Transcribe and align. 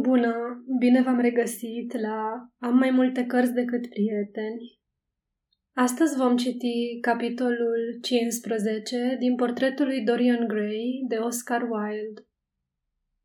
Bună, 0.00 0.64
bine 0.78 1.02
v-am 1.02 1.20
regăsit 1.20 2.00
la 2.00 2.48
Am 2.58 2.76
mai 2.76 2.90
multe 2.90 3.24
cărți 3.24 3.52
decât 3.52 3.88
prieteni. 3.88 4.80
Astăzi 5.72 6.16
vom 6.16 6.36
citi 6.36 6.98
capitolul 7.00 7.98
15 8.02 9.16
din 9.18 9.34
portretul 9.34 9.86
lui 9.86 10.04
Dorian 10.04 10.46
Gray 10.46 11.04
de 11.08 11.16
Oscar 11.16 11.62
Wilde. 11.62 12.20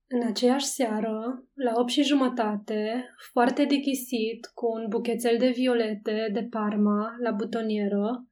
În 0.07 0.27
aceeași 0.27 0.65
seară, 0.65 1.43
la 1.53 1.71
8 1.75 1.89
și 1.89 2.03
jumătate, 2.03 3.05
foarte 3.31 3.65
dichisit, 3.65 4.45
cu 4.53 4.65
un 4.65 4.85
buchețel 4.89 5.37
de 5.37 5.49
violete 5.49 6.29
de 6.33 6.47
Parma 6.49 7.15
la 7.23 7.31
butonieră, 7.31 8.27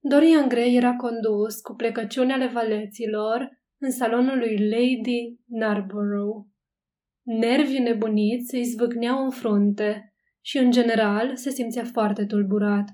Dorian 0.00 0.48
Gray 0.48 0.74
era 0.74 0.94
condus 0.96 1.60
cu 1.60 1.74
plecăciune 1.74 2.32
ale 2.32 2.46
valeților 2.46 3.60
în 3.78 3.90
salonul 3.90 4.38
lui 4.38 4.68
Lady 4.68 5.38
Narborough. 5.46 6.51
Nervii 7.24 7.78
nebuniți 7.78 8.54
îi 8.54 8.64
zvâcneau 8.64 9.24
în 9.24 9.30
frunte 9.30 10.14
și, 10.40 10.58
în 10.58 10.70
general, 10.70 11.36
se 11.36 11.50
simțea 11.50 11.84
foarte 11.84 12.24
tulburat. 12.24 12.88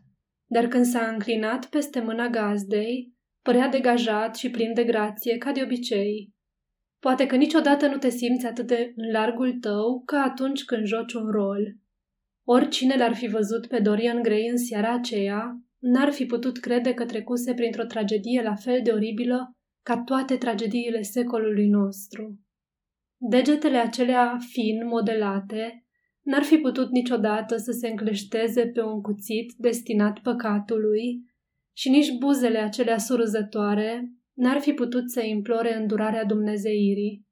Dar 0.47 0.67
când 0.67 0.85
s-a 0.85 1.07
înclinat 1.07 1.67
peste 1.67 2.01
mâna 2.01 2.29
gazdei, 2.29 3.15
părea 3.43 3.69
degajat 3.69 4.37
și 4.37 4.51
plin 4.51 4.75
de 4.75 4.85
grație, 4.85 5.37
ca 5.37 5.53
de 5.53 5.63
obicei. 5.63 6.33
Poate 6.99 7.27
că 7.27 7.37
niciodată 7.37 7.87
nu 7.87 7.97
te 7.97 8.09
simți 8.09 8.47
atât 8.47 8.67
de 8.67 8.93
în 8.97 9.11
largul 9.11 9.53
tău 9.53 10.03
ca 10.05 10.23
atunci 10.23 10.65
când 10.65 10.85
joci 10.85 11.13
un 11.13 11.31
rol. 11.31 11.77
Oricine 12.45 12.97
l-ar 12.97 13.15
fi 13.15 13.27
văzut 13.27 13.67
pe 13.67 13.79
Dorian 13.79 14.23
Gray 14.23 14.49
în 14.51 14.57
seara 14.57 14.93
aceea, 14.93 15.63
n-ar 15.79 16.11
fi 16.11 16.27
putut 16.27 16.59
crede 16.59 16.95
că 16.95 17.05
trecuse 17.05 17.55
printr-o 17.55 17.85
tragedie 17.85 18.43
la 18.43 18.55
fel 18.55 18.81
de 18.83 18.91
oribilă 18.91 19.57
ca 19.83 20.03
toate 20.03 20.37
tragediile 20.37 21.03
secolului 21.03 21.69
nostru. 21.69 22.39
Degetele 23.21 23.77
acelea 23.77 24.39
fin 24.51 24.87
modelate 24.87 25.87
n-ar 26.23 26.43
fi 26.43 26.57
putut 26.57 26.91
niciodată 26.91 27.57
să 27.57 27.73
se 27.73 27.89
încleșteze 27.89 28.67
pe 28.67 28.83
un 28.83 29.01
cuțit 29.01 29.55
destinat 29.57 30.19
păcatului 30.19 31.23
și 31.73 31.89
nici 31.89 32.19
buzele 32.19 32.59
acelea 32.59 32.99
surâzătoare 32.99 34.13
n-ar 34.35 34.61
fi 34.61 34.73
putut 34.73 35.11
să 35.11 35.25
implore 35.25 35.77
îndurarea 35.77 36.25
dumnezeirii. 36.25 37.27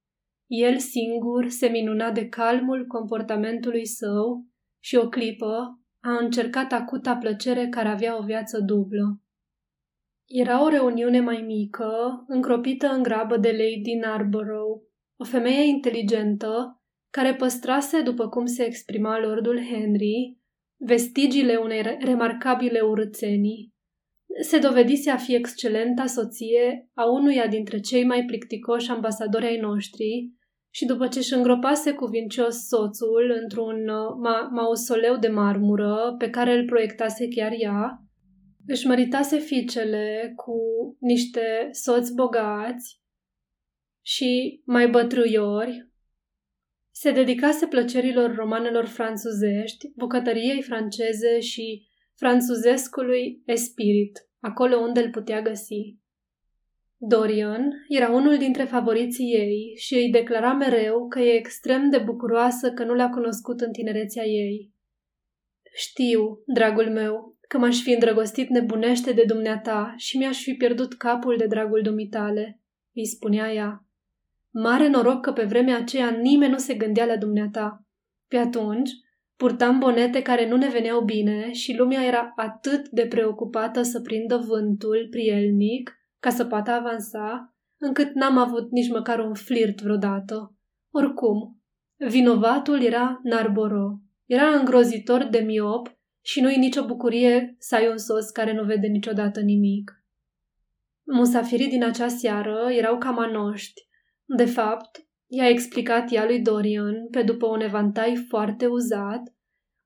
El 0.47 0.79
singur 0.79 1.49
se 1.49 1.67
minuna 1.67 2.11
de 2.11 2.29
calmul 2.29 2.87
comportamentului 2.87 3.87
său 3.87 4.47
și 4.83 4.97
o 4.97 5.09
clipă 5.09 5.81
a 6.01 6.17
încercat 6.21 6.73
acuta 6.73 7.17
plăcere 7.17 7.69
care 7.69 7.89
avea 7.89 8.19
o 8.19 8.23
viață 8.23 8.61
dublă. 8.61 9.21
Era 10.27 10.65
o 10.65 10.69
reuniune 10.69 11.21
mai 11.21 11.43
mică, 11.47 12.25
încropită 12.27 12.87
în 12.87 13.03
grabă 13.03 13.37
de 13.37 13.51
Lady 13.51 13.95
Narborough, 13.95 14.83
o 15.17 15.25
femeie 15.25 15.65
inteligentă 15.69 16.81
care 17.11 17.35
păstrase, 17.35 18.01
după 18.03 18.29
cum 18.29 18.47
se 18.47 18.65
exprima 18.65 19.19
Lordul 19.19 19.61
Henry, 19.71 20.39
vestigiile 20.77 21.57
unei 21.57 21.83
remarcabile 22.01 22.81
urățenii. 22.81 23.75
Se 24.43 24.59
dovedise 24.59 25.11
a 25.11 25.17
fi 25.17 25.35
excelenta 25.35 26.07
soție 26.07 26.91
a 26.95 27.11
unuia 27.11 27.47
dintre 27.47 27.81
cei 27.81 28.05
mai 28.05 28.25
plicticoși 28.25 28.91
ambasadori 28.91 29.47
ai 29.47 29.57
noștri 29.57 30.31
și 30.71 30.85
după 30.85 31.07
ce 31.07 31.19
își 31.19 31.35
îngropase 31.35 31.93
cuvincios 31.93 32.57
soțul 32.67 33.39
într-un 33.43 33.89
uh, 33.89 34.13
ma- 34.27 34.51
mausoleu 34.51 35.17
de 35.17 35.29
marmură 35.29 36.15
pe 36.19 36.31
care 36.31 36.53
îl 36.53 36.65
proiectase 36.65 37.29
chiar 37.29 37.53
ea, 37.59 38.01
își 38.67 38.87
măritase 38.87 39.39
fiicele 39.39 40.33
cu 40.37 40.57
niște 41.01 41.69
soți 41.71 42.15
bogați 42.15 43.01
și 44.07 44.63
mai 44.65 44.89
bătrâiori, 44.89 45.89
se 46.91 47.11
dedicase 47.11 47.67
plăcerilor 47.67 48.35
romanelor 48.35 48.85
franțuzești, 48.85 49.93
bucătăriei 49.97 50.63
franceze 50.63 51.41
și 51.41 51.89
franțuzescului 52.15 53.43
espirit, 53.45 54.29
acolo 54.41 54.77
unde 54.77 55.01
îl 55.01 55.11
putea 55.11 55.43
găsi. 55.43 55.97
Dorian 56.97 57.73
era 57.89 58.11
unul 58.11 58.39
dintre 58.39 58.65
favoriții 58.65 59.33
ei 59.33 59.75
și 59.77 59.95
îi 59.95 60.11
declara 60.11 60.53
mereu 60.53 61.09
că 61.09 61.21
e 61.21 61.39
extrem 61.39 61.91
de 61.91 61.99
bucuroasă 61.99 62.73
că 62.73 62.85
nu 62.85 62.95
l-a 62.95 63.11
cunoscut 63.11 63.61
în 63.61 63.73
tinerețea 63.73 64.25
ei. 64.25 64.73
Știu, 65.75 66.43
dragul 66.47 66.91
meu, 66.91 67.37
că 67.49 67.59
m-aș 67.59 67.83
fi 67.83 67.91
îndrăgostit 67.91 68.49
nebunește 68.49 69.13
de 69.13 69.25
dumneata 69.27 69.95
și 69.97 70.17
mi-aș 70.17 70.43
fi 70.43 70.55
pierdut 70.55 70.95
capul 70.95 71.37
de 71.37 71.47
dragul 71.47 71.83
dumitale, 71.83 72.61
îi 72.95 73.07
spunea 73.07 73.53
ea. 73.53 73.86
Mare 74.59 74.89
noroc 74.89 75.21
că 75.21 75.33
pe 75.33 75.45
vremea 75.45 75.77
aceea 75.77 76.11
nimeni 76.11 76.53
nu 76.53 76.59
se 76.59 76.75
gândea 76.75 77.05
la 77.05 77.17
dumneata. 77.17 77.87
Pe 78.29 78.37
atunci, 78.37 78.91
purtam 79.37 79.79
bonete 79.79 80.23
care 80.23 80.49
nu 80.49 80.57
ne 80.57 80.69
veneau 80.69 81.01
bine 81.01 81.53
și 81.53 81.77
lumea 81.77 82.05
era 82.05 82.33
atât 82.37 82.89
de 82.89 83.07
preocupată 83.07 83.83
să 83.83 84.01
prindă 84.01 84.37
vântul 84.37 85.07
prielnic 85.11 85.97
ca 86.19 86.31
să 86.31 86.45
poată 86.45 86.71
avansa, 86.71 87.55
încât 87.79 88.15
n-am 88.15 88.39
avut 88.39 88.71
nici 88.71 88.91
măcar 88.91 89.19
un 89.19 89.35
flirt 89.35 89.81
vreodată. 89.81 90.55
Oricum, 90.91 91.63
vinovatul 92.09 92.83
era 92.83 93.21
Narboro. 93.23 94.01
Era 94.25 94.49
îngrozitor 94.49 95.25
de 95.25 95.39
miop 95.39 95.99
și 96.21 96.41
nu-i 96.41 96.57
nicio 96.57 96.85
bucurie 96.85 97.57
să 97.59 97.75
ai 97.75 97.89
un 97.89 97.99
sos 97.99 98.31
care 98.31 98.55
nu 98.55 98.65
vede 98.65 98.87
niciodată 98.87 99.41
nimic. 99.41 100.05
Musafirii 101.03 101.69
din 101.69 101.85
acea 101.85 102.09
seară 102.09 102.67
erau 102.71 102.99
cam 102.99 103.19
anoști, 103.19 103.86
de 104.27 104.45
fapt, 104.45 105.09
i-a 105.27 105.49
explicat 105.49 106.13
ea 106.13 106.25
lui 106.25 106.41
Dorian, 106.41 107.09
pe 107.11 107.23
după 107.23 107.47
un 107.47 107.61
evantai 107.61 108.17
foarte 108.29 108.67
uzat, 108.67 109.37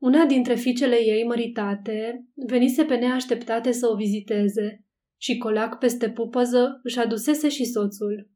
una 0.03 0.25
dintre 0.25 0.55
fiicele 0.55 0.97
ei 0.97 1.25
măritate 1.25 2.25
venise 2.35 2.85
pe 2.85 2.97
neașteptate 2.97 3.73
să 3.73 3.89
o 3.89 3.95
viziteze 3.95 4.85
și 5.21 5.39
colac 5.39 5.79
peste 5.79 6.11
pupăză 6.11 6.81
își 6.83 6.99
adusese 6.99 7.49
și 7.49 7.65
soțul. 7.65 8.31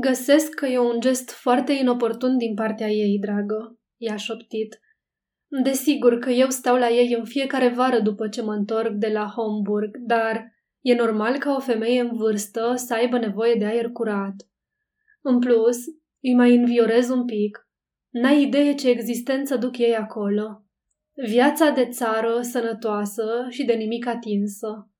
Găsesc 0.00 0.54
că 0.54 0.66
e 0.66 0.78
un 0.78 1.00
gest 1.00 1.30
foarte 1.30 1.72
inoportun 1.72 2.38
din 2.38 2.54
partea 2.54 2.88
ei, 2.88 3.18
dragă, 3.18 3.78
i-a 3.96 4.16
șoptit. 4.16 4.80
Desigur 5.62 6.18
că 6.18 6.30
eu 6.30 6.48
stau 6.48 6.76
la 6.76 6.88
ei 6.88 7.14
în 7.14 7.24
fiecare 7.24 7.68
vară 7.68 8.00
după 8.00 8.28
ce 8.28 8.42
mă 8.42 8.52
întorc 8.52 8.92
de 8.92 9.08
la 9.08 9.26
Homburg, 9.36 9.96
dar 9.96 10.52
e 10.80 10.94
normal 10.94 11.38
ca 11.38 11.54
o 11.54 11.60
femeie 11.60 12.00
în 12.00 12.16
vârstă 12.16 12.72
să 12.76 12.94
aibă 12.94 13.18
nevoie 13.18 13.54
de 13.54 13.64
aer 13.64 13.90
curat. 13.90 14.34
În 15.26 15.38
plus, 15.38 15.76
îi 16.22 16.34
mai 16.34 16.56
înviorez 16.56 17.08
un 17.08 17.24
pic. 17.24 17.68
N-ai 18.10 18.42
idee 18.42 18.74
ce 18.74 18.88
existență 18.88 19.56
duc 19.56 19.78
ei 19.78 19.96
acolo. 19.96 20.64
Viața 21.26 21.70
de 21.70 21.88
țară 21.88 22.40
sănătoasă 22.40 23.46
și 23.48 23.64
de 23.64 23.72
nimic 23.72 24.06
atinsă. 24.06 24.90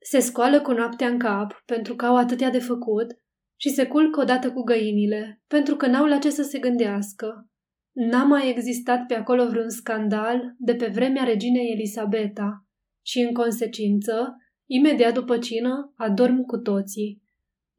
Se 0.00 0.18
scoală 0.18 0.60
cu 0.60 0.72
noaptea 0.72 1.08
în 1.08 1.18
cap 1.18 1.62
pentru 1.66 1.94
că 1.94 2.06
au 2.06 2.16
atâtea 2.16 2.50
de 2.50 2.58
făcut 2.58 3.06
și 3.60 3.68
se 3.68 3.86
culcă 3.86 4.20
odată 4.20 4.52
cu 4.52 4.62
găinile 4.62 5.42
pentru 5.46 5.76
că 5.76 5.86
n-au 5.86 6.06
la 6.06 6.18
ce 6.18 6.30
să 6.30 6.42
se 6.42 6.58
gândească. 6.58 7.48
N-a 7.92 8.24
mai 8.24 8.50
existat 8.50 9.06
pe 9.06 9.14
acolo 9.14 9.46
vreun 9.46 9.68
scandal 9.70 10.54
de 10.58 10.74
pe 10.74 10.86
vremea 10.86 11.24
reginei 11.24 11.72
Elisabeta 11.72 12.66
și, 13.06 13.20
în 13.20 13.32
consecință, 13.32 14.36
imediat 14.66 15.14
după 15.14 15.38
cină, 15.38 15.92
adorm 15.96 16.42
cu 16.42 16.56
toții. 16.56 17.22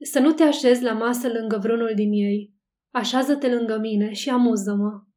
Să 0.02 0.20
nu 0.20 0.32
te 0.32 0.44
așezi 0.44 0.84
la 0.84 0.94
masă 0.94 1.28
lângă 1.28 1.58
vreunul 1.58 1.92
din 1.96 2.12
ei. 2.12 2.54
Așează-te 2.94 3.50
lângă 3.50 3.78
mine 3.78 4.14
și 4.14 4.30
amuză-mă. 4.30 5.08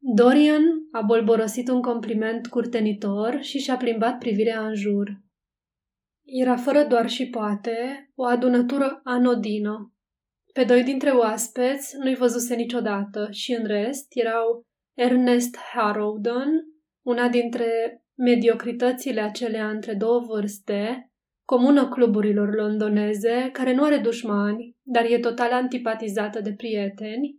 Dorian 0.00 0.62
a 0.92 1.02
bolborosit 1.02 1.68
un 1.68 1.82
compliment 1.82 2.46
curtenitor 2.46 3.38
și 3.40 3.58
și-a 3.58 3.76
plimbat 3.76 4.18
privirea 4.18 4.66
în 4.66 4.74
jur. 4.74 5.22
Era 6.24 6.56
fără 6.56 6.84
doar 6.84 7.08
și 7.08 7.28
poate 7.28 8.10
o 8.14 8.24
adunătură 8.24 9.00
anodină. 9.04 9.92
Pe 10.52 10.64
doi 10.64 10.82
dintre 10.82 11.10
oaspeți 11.10 11.96
nu-i 11.96 12.14
văzuse 12.14 12.54
niciodată 12.54 13.28
și 13.30 13.52
în 13.52 13.66
rest 13.66 14.06
erau 14.08 14.62
Ernest 14.96 15.56
Harrowden, 15.56 16.48
una 17.06 17.28
dintre 17.28 18.02
mediocritățile 18.16 19.20
acelea 19.20 19.70
între 19.70 19.94
două 19.94 20.20
vârste, 20.20 21.12
comună 21.54 21.88
cluburilor 21.88 22.54
londoneze, 22.54 23.48
care 23.52 23.74
nu 23.74 23.84
are 23.84 23.98
dușmani, 23.98 24.76
dar 24.82 25.04
e 25.04 25.18
total 25.18 25.52
antipatizată 25.52 26.40
de 26.40 26.52
prieteni, 26.52 27.38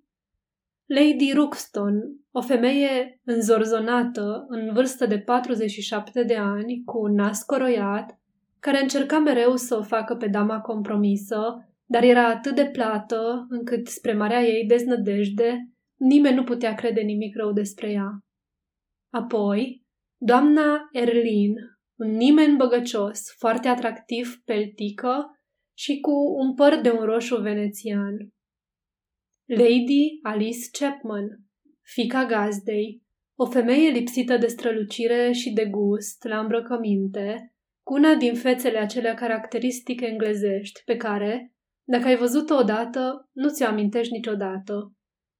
Lady 0.85 1.33
Ruxton, 1.33 1.93
o 2.31 2.41
femeie 2.41 3.21
înzorzonată, 3.23 4.45
în 4.47 4.73
vârstă 4.73 5.05
de 5.05 5.19
47 5.19 6.23
de 6.23 6.35
ani, 6.35 6.81
cu 6.85 6.99
un 6.99 7.13
nas 7.13 7.43
coroiat, 7.43 8.19
care 8.59 8.81
încerca 8.81 9.19
mereu 9.19 9.55
să 9.55 9.75
o 9.75 9.83
facă 9.83 10.15
pe 10.15 10.27
dama 10.27 10.59
compromisă, 10.59 11.69
dar 11.85 12.03
era 12.03 12.27
atât 12.27 12.55
de 12.55 12.65
plată 12.65 13.45
încât, 13.49 13.87
spre 13.87 14.13
marea 14.13 14.41
ei 14.41 14.65
deznădejde, 14.65 15.69
nimeni 15.97 16.35
nu 16.35 16.43
putea 16.43 16.73
crede 16.73 17.01
nimic 17.01 17.35
rău 17.35 17.51
despre 17.51 17.91
ea. 17.91 18.19
Apoi, 19.09 19.85
doamna 20.17 20.89
Erlin, 20.91 21.53
un 21.99 22.11
nimeni 22.11 22.55
băgăcios, 22.55 23.35
foarte 23.37 23.67
atractiv, 23.67 24.41
peltică 24.45 25.39
și 25.77 25.99
cu 25.99 26.11
un 26.37 26.53
păr 26.53 26.79
de 26.81 26.91
un 26.91 27.05
roșu 27.05 27.41
venețian. 27.41 28.33
Lady 29.45 30.19
Alice 30.21 30.69
Chapman, 30.79 31.39
fica 31.81 32.25
gazdei, 32.25 33.03
o 33.35 33.45
femeie 33.45 33.89
lipsită 33.89 34.37
de 34.37 34.47
strălucire 34.47 35.31
și 35.31 35.51
de 35.51 35.65
gust 35.65 36.23
la 36.23 36.39
îmbrăcăminte, 36.39 37.53
cu 37.83 37.93
una 37.93 38.15
din 38.15 38.35
fețele 38.35 38.77
acelea 38.77 39.13
caracteristice 39.13 40.05
englezești 40.05 40.81
pe 40.85 40.95
care, 40.95 41.53
dacă 41.83 42.07
ai 42.07 42.17
văzut-o 42.17 42.55
odată, 42.55 43.29
nu 43.31 43.49
ți-o 43.49 43.65
amintești 43.65 44.13
niciodată. 44.13 44.93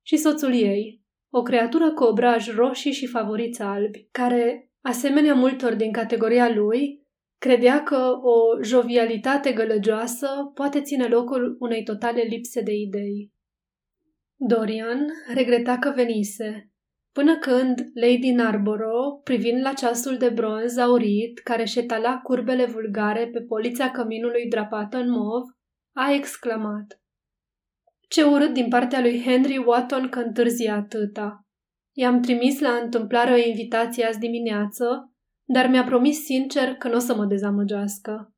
Și 0.06 0.18
soțul 0.18 0.54
ei, 0.54 1.02
o 1.30 1.42
creatură 1.42 1.94
cu 1.94 2.04
obraj 2.04 2.56
roșii 2.56 2.92
și 2.92 3.08
favoriți 3.08 3.62
albi, 3.62 4.08
care, 4.12 4.69
asemenea 4.82 5.34
multor 5.34 5.76
din 5.76 5.92
categoria 5.92 6.54
lui, 6.54 7.08
credea 7.38 7.84
că 7.84 8.12
o 8.22 8.64
jovialitate 8.64 9.52
gălăgioasă 9.52 10.52
poate 10.54 10.82
ține 10.82 11.08
locul 11.08 11.56
unei 11.60 11.84
totale 11.84 12.22
lipse 12.22 12.62
de 12.62 12.74
idei. 12.74 13.32
Dorian 14.36 15.08
regreta 15.34 15.78
că 15.78 15.92
venise, 15.96 16.72
până 17.12 17.38
când 17.38 17.80
Lady 17.94 18.32
Narborough, 18.32 19.22
privind 19.24 19.62
la 19.62 19.74
ceasul 19.74 20.18
de 20.18 20.30
bronz 20.30 20.78
aurit 20.78 21.40
care 21.40 21.64
șetala 21.64 22.18
curbele 22.18 22.66
vulgare 22.66 23.28
pe 23.28 23.42
polița 23.42 23.92
căminului 23.92 24.48
drapată 24.48 24.98
în 24.98 25.10
mov, 25.10 25.44
a 25.96 26.14
exclamat. 26.14 27.02
Ce 28.08 28.24
urât 28.24 28.54
din 28.54 28.68
partea 28.68 29.02
lui 29.02 29.22
Henry 29.22 29.58
Wotton 29.58 30.10
că 30.10 30.20
întârzi 30.20 30.68
atâta. 30.68 31.49
I-am 32.00 32.22
trimis 32.22 32.60
la 32.60 32.70
întâmplare 32.70 33.32
o 33.32 33.48
invitație 33.48 34.06
azi 34.06 34.20
dimineață, 34.20 35.14
dar 35.44 35.70
mi-a 35.70 35.84
promis 35.84 36.24
sincer 36.24 36.76
că 36.76 36.88
nu 36.88 36.96
o 36.96 37.00
să 37.00 37.16
mă 37.16 37.26
dezamăgească. 37.26 38.34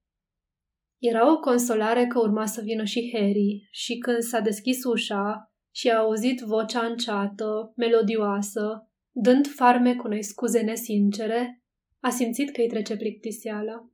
Era 0.98 1.32
o 1.32 1.40
consolare 1.40 2.08
că 2.08 2.20
urma 2.20 2.46
să 2.46 2.62
vină 2.62 2.84
și 2.84 3.12
Harry 3.14 3.68
și 3.72 3.98
când 3.98 4.18
s-a 4.18 4.40
deschis 4.40 4.84
ușa 4.84 5.52
și 5.72 5.90
a 5.90 5.98
auzit 5.98 6.40
vocea 6.40 6.86
înceată, 6.86 7.74
melodioasă, 7.76 8.90
dând 9.12 9.48
farme 9.48 9.96
cu 9.96 10.08
noi 10.08 10.24
scuze 10.24 10.62
nesincere, 10.62 11.64
a 12.00 12.10
simțit 12.10 12.52
că 12.52 12.62
îi 12.62 12.68
trece 12.68 12.98
plictiseala. 12.98 13.90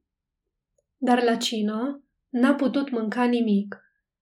Dar 0.98 1.24
la 1.24 1.36
cină 1.36 2.04
n-a 2.30 2.54
putut 2.54 2.90
mânca 2.90 3.24
nimic. 3.24 3.78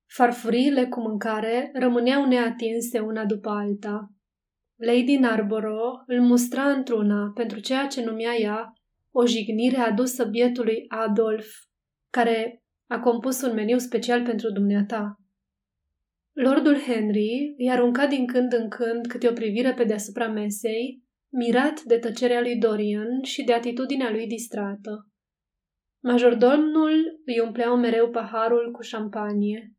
Farfuriile 0.05 0.87
cu 0.87 0.99
mâncare 0.99 1.71
rămâneau 1.73 2.27
neatinse 2.27 2.99
una 2.99 3.25
după 3.25 3.49
alta. 3.49 4.14
Lady 4.75 5.17
Narborough 5.17 6.03
îl 6.05 6.21
mustra 6.21 6.71
într-una 6.71 7.31
pentru 7.35 7.59
ceea 7.59 7.87
ce 7.87 8.03
numea 8.03 8.33
ea 8.39 8.73
o 9.11 9.25
jignire 9.25 9.77
adusă 9.77 10.25
bietului 10.25 10.85
Adolf, 10.87 11.47
care 12.09 12.63
a 12.87 12.99
compus 12.99 13.41
un 13.41 13.53
meniu 13.53 13.77
special 13.77 14.23
pentru 14.23 14.51
dumneata. 14.51 15.19
Lordul 16.33 16.79
Henry 16.79 17.53
îi 17.57 17.71
arunca 17.71 18.07
din 18.07 18.27
când 18.27 18.53
în 18.53 18.69
când 18.69 19.05
câte 19.05 19.29
o 19.29 19.33
privire 19.33 19.73
pe 19.73 19.83
deasupra 19.83 20.27
mesei, 20.27 21.03
mirat 21.29 21.81
de 21.81 21.97
tăcerea 21.97 22.41
lui 22.41 22.57
Dorian 22.57 23.23
și 23.23 23.43
de 23.43 23.53
atitudinea 23.53 24.11
lui 24.11 24.27
distrată. 24.27 25.09
Majordomnul 26.03 27.21
îi 27.25 27.39
umpleau 27.45 27.77
mereu 27.77 28.09
paharul 28.09 28.71
cu 28.71 28.81
șampanie. 28.81 29.74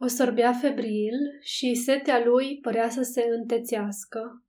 O 0.00 0.06
sorbea 0.06 0.52
febril 0.52 1.14
și 1.40 1.74
setea 1.74 2.24
lui 2.24 2.58
părea 2.62 2.88
să 2.88 3.02
se 3.02 3.26
întețească. 3.30 4.44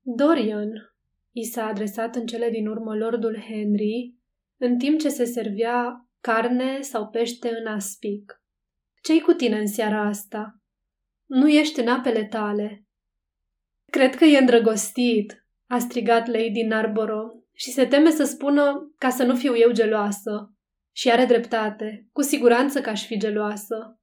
Dorian, 0.00 0.70
i 1.32 1.44
s-a 1.44 1.66
adresat 1.66 2.14
în 2.14 2.26
cele 2.26 2.50
din 2.50 2.66
urmă 2.66 2.96
lordul 2.96 3.36
Henry, 3.40 4.14
în 4.56 4.78
timp 4.78 5.00
ce 5.00 5.08
se 5.08 5.24
servea 5.24 6.08
carne 6.20 6.80
sau 6.80 7.08
pește 7.08 7.48
în 7.48 7.66
aspic. 7.66 8.42
Ce-i 9.02 9.20
cu 9.20 9.32
tine 9.32 9.58
în 9.58 9.66
seara 9.66 10.06
asta? 10.06 10.60
Nu 11.26 11.48
ești 11.48 11.80
în 11.80 11.88
apele 11.88 12.24
tale. 12.24 12.86
Cred 13.90 14.14
că 14.14 14.24
e 14.24 14.38
îndrăgostit, 14.38 15.46
a 15.66 15.78
strigat 15.78 16.26
Lady 16.26 16.62
Narborough 16.62 17.34
și 17.52 17.70
se 17.70 17.86
teme 17.86 18.10
să 18.10 18.24
spună 18.24 18.92
ca 18.98 19.10
să 19.10 19.24
nu 19.24 19.36
fiu 19.36 19.56
eu 19.56 19.70
geloasă. 19.70 20.52
Și 20.92 21.10
are 21.10 21.24
dreptate, 21.24 22.08
cu 22.12 22.22
siguranță 22.22 22.80
că 22.80 22.90
aș 22.90 23.06
fi 23.06 23.18
geloasă. 23.18 23.97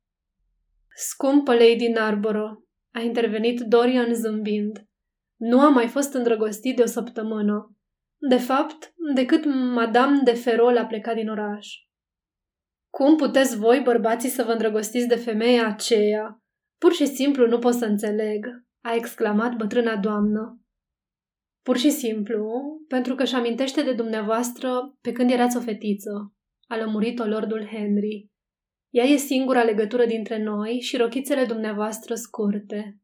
Scumpă 0.97 1.53
Lady 1.53 1.87
Narborough, 1.87 2.57
a 2.93 2.99
intervenit 2.99 3.59
Dorian 3.59 4.13
zâmbind. 4.13 4.87
Nu 5.39 5.59
am 5.59 5.73
mai 5.73 5.87
fost 5.87 6.13
îndrăgostit 6.13 6.75
de 6.75 6.81
o 6.81 6.85
săptămână. 6.85 7.75
De 8.29 8.37
fapt, 8.37 8.93
decât 9.13 9.45
Madame 9.73 10.21
de 10.23 10.33
Ferol 10.33 10.77
a 10.77 10.85
plecat 10.85 11.15
din 11.15 11.29
oraș. 11.29 11.67
Cum 12.89 13.15
puteți 13.15 13.57
voi, 13.57 13.81
bărbații, 13.83 14.29
să 14.29 14.43
vă 14.43 14.51
îndrăgostiți 14.51 15.07
de 15.07 15.15
femeia 15.15 15.67
aceea? 15.67 16.43
Pur 16.77 16.93
și 16.93 17.05
simplu 17.05 17.47
nu 17.47 17.59
pot 17.59 17.73
să 17.73 17.85
înțeleg, 17.85 18.45
a 18.81 18.93
exclamat 18.93 19.55
bătrâna 19.55 19.97
doamnă. 19.97 20.59
Pur 21.61 21.77
și 21.77 21.89
simplu, 21.89 22.51
pentru 22.87 23.15
că 23.15 23.23
își 23.23 23.35
amintește 23.35 23.81
de 23.81 23.93
dumneavoastră 23.93 24.97
pe 25.01 25.11
când 25.11 25.31
erați 25.31 25.57
o 25.57 25.59
fetiță, 25.59 26.33
a 26.67 26.77
lămurit-o 26.77 27.25
lordul 27.25 27.65
Henry. 27.65 28.29
Ea 28.95 29.03
e 29.03 29.15
singura 29.15 29.63
legătură 29.63 30.05
dintre 30.05 30.43
noi 30.43 30.79
și 30.79 30.97
rochițele 30.97 31.45
dumneavoastră 31.45 32.15
scurte. 32.15 32.99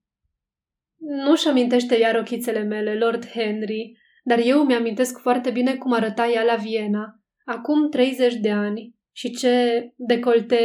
Nu-și 0.97 1.47
amintește 1.47 1.99
ea 1.99 2.11
rochițele 2.11 2.61
mele, 2.61 2.97
Lord 2.97 3.25
Henry, 3.27 3.97
dar 4.23 4.39
eu 4.43 4.63
mi-amintesc 4.63 5.19
foarte 5.19 5.51
bine 5.51 5.75
cum 5.75 5.91
arăta 5.91 6.27
ea 6.27 6.43
la 6.43 6.55
Viena, 6.55 7.21
acum 7.45 7.89
30 7.89 8.33
de 8.33 8.51
ani, 8.51 8.95
și 9.11 9.31
ce 9.31 9.85
decolte 9.95 10.59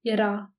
era. 0.00 0.54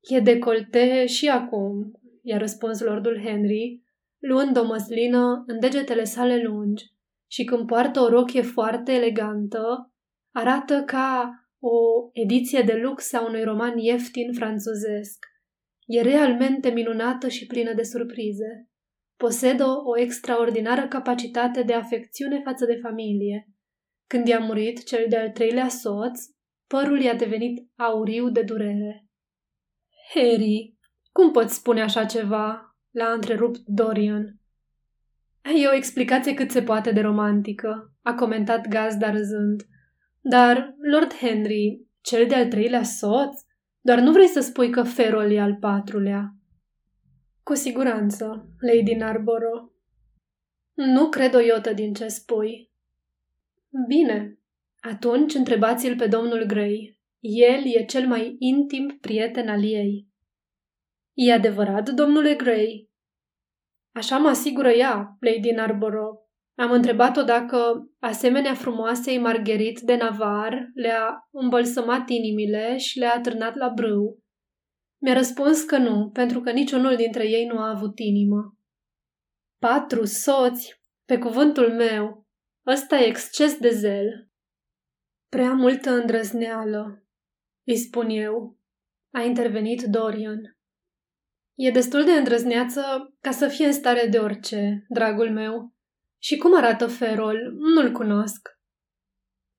E 0.00 0.20
decolte 0.20 1.06
și 1.06 1.28
acum, 1.28 2.00
i-a 2.22 2.38
răspuns 2.38 2.80
Lordul 2.80 3.20
Henry, 3.24 3.82
luând 4.18 4.56
o 4.56 4.64
măslină 4.64 5.44
în 5.46 5.60
degetele 5.60 6.04
sale 6.04 6.42
lungi 6.42 6.84
și 7.30 7.44
când 7.44 7.66
poartă 7.66 8.00
o 8.00 8.08
rochie 8.08 8.42
foarte 8.42 8.92
elegantă, 8.92 9.92
arată 10.32 10.82
ca 10.86 11.38
o 11.66 12.10
ediție 12.12 12.62
de 12.62 12.74
lux 12.74 13.12
a 13.12 13.24
unui 13.24 13.44
roman 13.44 13.78
ieftin 13.78 14.32
franțuzesc. 14.32 15.26
E 15.86 16.00
realmente 16.02 16.68
minunată 16.68 17.28
și 17.28 17.46
plină 17.46 17.74
de 17.74 17.82
surprize. 17.82 18.68
Posedă 19.16 19.64
o 19.84 19.98
extraordinară 19.98 20.88
capacitate 20.88 21.62
de 21.62 21.74
afecțiune 21.74 22.40
față 22.44 22.64
de 22.64 22.78
familie. 22.82 23.48
Când 24.06 24.26
i-a 24.26 24.38
murit 24.38 24.84
cel 24.84 25.06
de-al 25.08 25.30
treilea 25.30 25.68
soț, 25.68 26.20
părul 26.66 27.00
i-a 27.00 27.14
devenit 27.14 27.70
auriu 27.76 28.30
de 28.30 28.42
durere. 28.42 29.08
Harry, 30.14 30.76
cum 31.12 31.30
poți 31.30 31.54
spune 31.54 31.82
așa 31.82 32.04
ceva? 32.04 32.76
L-a 32.90 33.12
întrerupt 33.12 33.60
Dorian. 33.66 34.38
E 35.62 35.68
o 35.68 35.74
explicație 35.74 36.34
cât 36.34 36.50
se 36.50 36.62
poate 36.62 36.92
de 36.92 37.00
romantică, 37.00 37.92
a 38.02 38.14
comentat 38.14 38.68
gazda 38.68 39.10
râzând. 39.10 39.62
Dar, 40.26 40.74
Lord 40.90 41.14
Henry, 41.14 41.86
cel 42.00 42.26
de-al 42.26 42.48
treilea 42.48 42.82
soț? 42.82 43.40
Doar 43.80 43.98
nu 43.98 44.12
vrei 44.12 44.26
să 44.26 44.40
spui 44.40 44.70
că 44.70 44.82
Ferol 44.82 45.30
e 45.30 45.40
al 45.40 45.56
patrulea? 45.60 46.34
Cu 47.42 47.54
siguranță, 47.54 48.48
Lady 48.60 48.94
Narborough. 48.94 49.70
Nu 50.74 51.08
cred 51.08 51.34
o 51.34 51.40
iotă 51.40 51.72
din 51.72 51.94
ce 51.94 52.08
spui. 52.08 52.70
Bine, 53.88 54.38
atunci 54.80 55.34
întrebați-l 55.34 55.96
pe 55.96 56.06
domnul 56.06 56.44
Grey. 56.44 56.98
El 57.20 57.62
e 57.64 57.84
cel 57.84 58.06
mai 58.06 58.36
intim 58.38 58.98
prieten 59.00 59.48
al 59.48 59.64
ei. 59.64 60.08
E 61.14 61.32
adevărat, 61.32 61.88
domnule 61.88 62.34
Gray? 62.34 62.90
Așa 63.92 64.18
mă 64.18 64.28
asigură 64.28 64.70
ea, 64.70 65.16
Lady 65.20 65.50
Narborough. 65.50 66.23
Am 66.56 66.70
întrebat-o 66.70 67.22
dacă, 67.22 67.88
asemenea 67.98 68.54
frumoasei 68.54 69.18
Margherit 69.18 69.80
de 69.80 69.96
Navar, 69.96 70.70
le-a 70.74 71.28
îmbălsămat 71.30 72.08
inimile 72.08 72.76
și 72.76 72.98
le-a 72.98 73.20
târnat 73.20 73.54
la 73.54 73.68
brâu. 73.68 74.22
Mi-a 75.02 75.14
răspuns 75.14 75.62
că 75.62 75.78
nu, 75.78 76.10
pentru 76.10 76.40
că 76.40 76.50
niciunul 76.50 76.96
dintre 76.96 77.28
ei 77.28 77.46
nu 77.46 77.58
a 77.58 77.68
avut 77.68 77.98
inimă. 77.98 78.58
Patru 79.58 80.04
soți, 80.04 80.82
pe 81.04 81.18
cuvântul 81.18 81.72
meu, 81.72 82.26
ăsta 82.66 82.96
e 82.96 83.06
exces 83.06 83.58
de 83.58 83.70
zel. 83.70 84.28
Prea 85.28 85.52
multă 85.52 85.90
îndrăzneală, 85.90 87.04
îi 87.66 87.76
spun 87.76 88.08
eu. 88.08 88.58
A 89.12 89.20
intervenit 89.22 89.82
Dorian. 89.82 90.40
E 91.54 91.70
destul 91.70 92.04
de 92.04 92.12
îndrăzneață 92.12 93.14
ca 93.20 93.30
să 93.30 93.48
fie 93.48 93.66
în 93.66 93.72
stare 93.72 94.06
de 94.06 94.18
orice, 94.18 94.84
dragul 94.88 95.30
meu. 95.32 95.73
Și 96.24 96.36
cum 96.36 96.56
arată 96.56 96.86
Ferol, 96.86 97.38
nu-l 97.58 97.92
cunosc. 97.92 98.48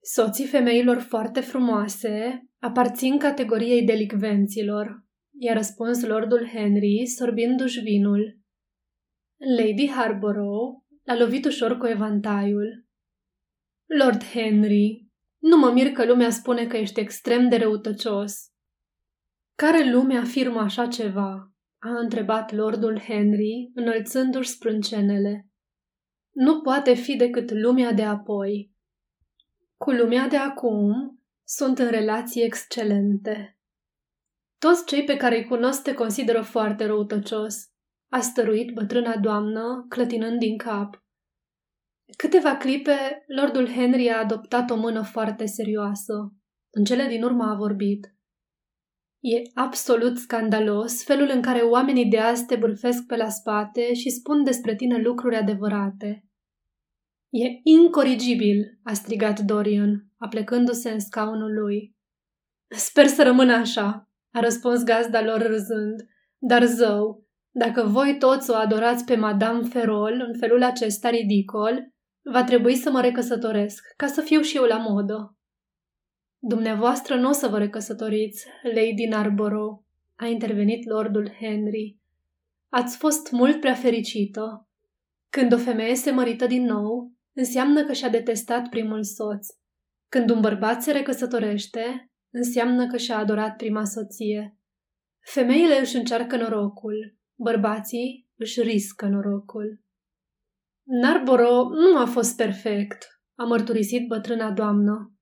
Soții 0.03 0.45
femeilor 0.45 1.00
foarte 1.00 1.39
frumoase 1.39 2.45
aparțin 2.60 3.17
categoriei 3.17 3.86
delicvenților, 3.86 5.03
i-a 5.39 5.53
răspuns 5.53 6.03
lordul 6.03 6.48
Henry, 6.48 7.05
sorbindu-și 7.17 7.79
vinul. 7.79 8.39
Lady 9.57 9.89
Harborough 9.89 10.84
l-a 11.03 11.17
lovit 11.17 11.45
ușor 11.45 11.77
cu 11.77 11.86
evantaiul. 11.86 12.86
Lord 14.00 14.24
Henry, 14.24 15.07
nu 15.41 15.57
mă 15.57 15.72
mir 15.72 15.91
că 15.91 16.05
lumea 16.05 16.29
spune 16.29 16.67
că 16.67 16.77
ești 16.77 17.00
extrem 17.00 17.50
de 17.50 17.55
răutăcios. 17.55 18.34
Care 19.57 19.91
lume 19.91 20.17
afirmă 20.17 20.60
așa 20.60 20.88
ceva? 20.88 21.51
a 21.79 22.00
întrebat 22.00 22.51
lordul 22.51 23.00
Henry, 23.00 23.72
înălțându-și 23.74 24.50
sprâncenele. 24.50 25.50
Nu 26.36 26.62
poate 26.62 26.94
fi 26.94 27.15
decât 27.15 27.51
lumea 27.51 27.92
de 27.92 28.04
apoi. 28.04 28.74
Cu 29.77 29.92
lumea 29.92 30.27
de 30.27 30.38
acum 30.38 31.20
sunt 31.44 31.80
în 31.80 31.89
relații 31.89 32.44
excelente. 32.44 33.58
Toți 34.58 34.86
cei 34.86 35.04
pe 35.04 35.18
care 35.18 35.38
îi 35.38 35.46
cunosc 35.46 35.84
te 35.84 35.94
consideră 35.94 36.42
foarte 36.42 36.86
răutăcios, 36.86 37.56
a 38.10 38.20
stăruit 38.20 38.74
bătrâna 38.74 39.18
doamnă, 39.18 39.86
clătinând 39.89 40.39
din 40.39 40.58
cap. 40.58 41.04
Câteva 42.18 42.58
clipe, 42.58 43.24
lordul 43.27 43.68
Henry 43.68 44.10
a 44.10 44.20
adoptat 44.20 44.70
o 44.70 44.75
mână 44.75 45.01
foarte 45.01 45.46
serioasă. 45.46 46.34
În 46.70 46.84
cele 46.84 47.08
din 47.08 47.24
urmă 47.24 47.44
a 47.44 47.56
vorbit. 47.56 48.14
E 49.27 49.41
absolut 49.53 50.17
scandalos 50.17 51.03
felul 51.03 51.29
în 51.34 51.41
care 51.41 51.60
oamenii 51.60 52.05
de 52.05 52.20
azi 52.20 52.46
te 52.46 52.55
bârfesc 52.55 53.05
pe 53.05 53.15
la 53.15 53.29
spate 53.29 53.94
și 53.94 54.10
spun 54.10 54.44
despre 54.44 54.75
tine 54.75 55.01
lucruri 55.01 55.36
adevărate. 55.36 56.25
E 57.29 57.46
incorrigibil, 57.63 58.79
a 58.84 58.94
strigat 58.94 59.39
Dorian, 59.39 60.05
aplecându-se 60.17 60.91
în 60.91 61.00
scaunul 61.00 61.53
lui. 61.53 61.96
Sper 62.67 63.08
să 63.08 63.24
rămână 63.24 63.53
așa, 63.53 64.10
a 64.32 64.39
răspuns 64.39 64.84
gazda 64.84 65.24
lor 65.24 65.41
râzând, 65.41 66.05
dar 66.38 66.65
zău, 66.65 67.27
dacă 67.51 67.84
voi 67.84 68.15
toți 68.20 68.50
o 68.50 68.55
adorați 68.55 69.05
pe 69.05 69.15
Madame 69.15 69.63
Ferol 69.63 70.24
în 70.27 70.38
felul 70.39 70.63
acesta 70.63 71.10
ridicol, 71.10 71.94
va 72.32 72.44
trebui 72.44 72.75
să 72.75 72.91
mă 72.91 73.01
recăsătoresc, 73.01 73.84
ca 73.96 74.08
să 74.08 74.22
fiu 74.22 74.41
și 74.41 74.58
eu 74.58 74.63
la 74.63 74.77
modă. 74.77 75.35
Dumneavoastră 76.48 77.16
nu 77.16 77.30
o 77.30 77.32
să 77.32 77.48
vă 77.48 77.58
recăsătoriți, 77.58 78.46
Lady 78.64 79.06
Narborough, 79.10 79.82
a 80.16 80.25
intervenit 80.25 80.86
lordul 80.90 81.32
Henry. 81.40 81.98
Ați 82.70 82.98
fost 82.98 83.32
mult 83.32 83.60
prea 83.60 83.74
fericită. 83.74 84.68
Când 85.30 85.54
o 85.54 85.58
femeie 85.58 85.96
se 85.96 86.12
mărită 86.12 86.46
din 86.46 86.64
nou, 86.64 87.12
înseamnă 87.34 87.86
că 87.86 87.94
și-a 87.94 88.10
detestat 88.10 88.70
primul 88.70 89.04
soț. 89.04 89.48
Când 90.10 90.30
un 90.30 90.40
bărbat 90.42 90.82
se 90.82 90.92
recăsătorește, 90.92 92.12
înseamnă 92.30 92.88
că 92.88 92.98
și-a 92.98 93.18
adorat 93.18 93.56
prima 93.56 93.84
soție. 93.84 94.58
Femeile 95.20 95.80
își 95.80 95.96
încearcă 95.96 96.38
norocul, 96.38 97.16
bărbații 97.36 98.28
își 98.36 98.62
riscă 98.62 99.06
norocul. 99.06 99.82
Narboro 100.84 101.70
nu 101.70 101.98
a 101.98 102.06
fost 102.06 102.36
perfect, 102.36 103.22
a 103.36 103.44
mărturisit 103.44 104.08
bătrâna 104.08 104.52
doamnă. 104.52 105.14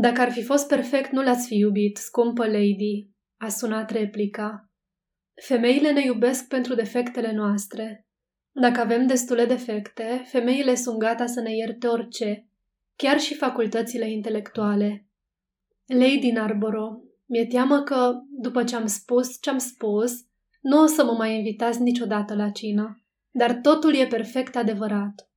Dacă 0.00 0.20
ar 0.20 0.32
fi 0.32 0.42
fost 0.42 0.68
perfect, 0.68 1.10
nu 1.10 1.22
l-ați 1.22 1.46
fi 1.46 1.56
iubit, 1.56 1.96
scumpă 1.96 2.46
lady, 2.46 3.10
a 3.36 3.48
sunat 3.48 3.90
replica. 3.90 4.70
Femeile 5.42 5.92
ne 5.92 6.04
iubesc 6.04 6.48
pentru 6.48 6.74
defectele 6.74 7.32
noastre. 7.32 8.06
Dacă 8.52 8.80
avem 8.80 9.06
destule 9.06 9.44
defecte, 9.44 10.22
femeile 10.26 10.74
sunt 10.74 10.98
gata 10.98 11.26
să 11.26 11.40
ne 11.40 11.54
ierte 11.54 11.86
orice, 11.86 12.46
chiar 12.96 13.18
și 13.18 13.34
facultățile 13.34 14.10
intelectuale. 14.10 15.06
Lady 15.86 16.30
Narborough, 16.30 17.02
mi-e 17.26 17.46
teamă 17.46 17.82
că, 17.82 18.12
după 18.30 18.64
ce 18.64 18.76
am 18.76 18.86
spus 18.86 19.40
ce 19.40 19.50
am 19.50 19.58
spus, 19.58 20.12
nu 20.60 20.82
o 20.82 20.86
să 20.86 21.04
mă 21.04 21.12
mai 21.12 21.36
invitați 21.36 21.82
niciodată 21.82 22.34
la 22.34 22.50
cină, 22.50 23.04
dar 23.30 23.54
totul 23.54 23.94
e 23.94 24.06
perfect 24.06 24.56
adevărat. 24.56 25.30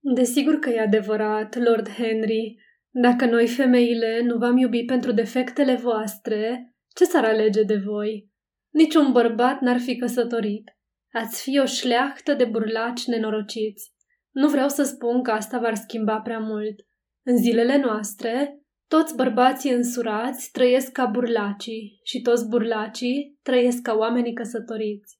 Desigur 0.00 0.58
că 0.58 0.70
e 0.70 0.80
adevărat, 0.80 1.56
Lord 1.56 1.88
Henry. 1.88 2.56
Dacă 2.94 3.26
noi 3.26 3.48
femeile 3.48 4.20
nu 4.22 4.38
v-am 4.38 4.56
iubit 4.56 4.86
pentru 4.86 5.12
defectele 5.12 5.74
voastre, 5.74 6.72
ce 6.94 7.04
s-ar 7.04 7.24
alege 7.24 7.62
de 7.62 7.76
voi? 7.76 8.30
Niciun 8.70 9.12
bărbat 9.12 9.60
n-ar 9.60 9.78
fi 9.78 9.96
căsătorit. 9.96 10.70
Ați 11.12 11.42
fi 11.42 11.58
o 11.58 11.64
șleachtă 11.64 12.34
de 12.34 12.44
burlaci 12.44 13.04
nenorociți. 13.06 13.92
Nu 14.30 14.48
vreau 14.48 14.68
să 14.68 14.82
spun 14.82 15.22
că 15.22 15.30
asta 15.30 15.58
v-ar 15.58 15.74
schimba 15.74 16.20
prea 16.20 16.38
mult. 16.38 16.74
În 17.22 17.36
zilele 17.36 17.78
noastre, 17.78 18.62
toți 18.88 19.16
bărbații 19.16 19.72
însurați 19.72 20.50
trăiesc 20.50 20.92
ca 20.92 21.06
burlacii 21.06 22.00
și 22.04 22.20
toți 22.20 22.48
burlacii 22.48 23.38
trăiesc 23.42 23.82
ca 23.82 23.94
oamenii 23.94 24.32
căsătoriți. 24.32 25.18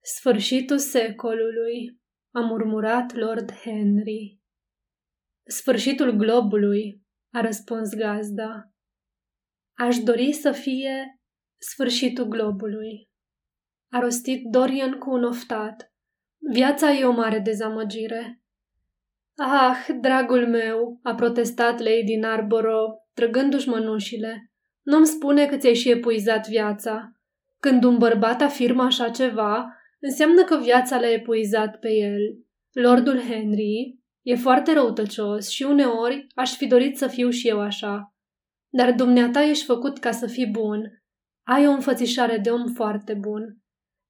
Sfârșitul 0.00 0.78
secolului, 0.78 2.00
a 2.30 2.40
murmurat 2.40 3.14
Lord 3.14 3.52
Henry. 3.52 4.38
Sfârșitul 5.46 6.10
globului, 6.10 7.02
a 7.32 7.40
răspuns 7.40 7.94
gazda. 7.94 8.72
Aș 9.74 9.98
dori 9.98 10.32
să 10.32 10.52
fie 10.52 11.20
sfârșitul 11.58 12.24
globului. 12.24 13.08
A 13.90 13.98
rostit 13.98 14.44
Dorian 14.44 14.98
cu 14.98 15.10
un 15.10 15.24
oftat. 15.24 15.92
Viața 16.38 16.92
e 16.92 17.04
o 17.04 17.12
mare 17.12 17.38
dezamăgire. 17.38 18.42
Ah, 19.36 19.86
dragul 20.00 20.48
meu, 20.48 21.00
a 21.02 21.14
protestat 21.14 21.78
Lady 21.78 22.16
Narborough, 22.16 22.94
trăgându-și 23.14 23.68
mănușile. 23.68 24.50
Nu-mi 24.82 25.06
spune 25.06 25.46
că 25.46 25.56
ți-ai 25.56 25.74
și 25.74 25.90
epuizat 25.90 26.48
viața. 26.48 27.12
Când 27.60 27.84
un 27.84 27.98
bărbat 27.98 28.40
afirmă 28.40 28.82
așa 28.82 29.10
ceva, 29.10 29.76
înseamnă 30.00 30.44
că 30.44 30.56
viața 30.56 31.00
l-a 31.00 31.10
epuizat 31.10 31.78
pe 31.78 31.88
el. 31.90 32.44
Lordul 32.72 33.20
Henry 33.20 34.03
e 34.24 34.34
foarte 34.34 34.72
răutăcios 34.72 35.48
și 35.48 35.62
uneori 35.62 36.26
aș 36.34 36.56
fi 36.56 36.66
dorit 36.66 36.96
să 36.96 37.06
fiu 37.06 37.30
și 37.30 37.48
eu 37.48 37.60
așa. 37.60 38.14
Dar 38.68 38.92
dumneata 38.92 39.42
ești 39.42 39.64
făcut 39.64 39.98
ca 39.98 40.10
să 40.10 40.26
fii 40.26 40.46
bun. 40.46 41.02
Ai 41.46 41.66
o 41.66 41.70
înfățișare 41.70 42.38
de 42.38 42.50
om 42.50 42.66
foarte 42.66 43.14
bun. 43.14 43.58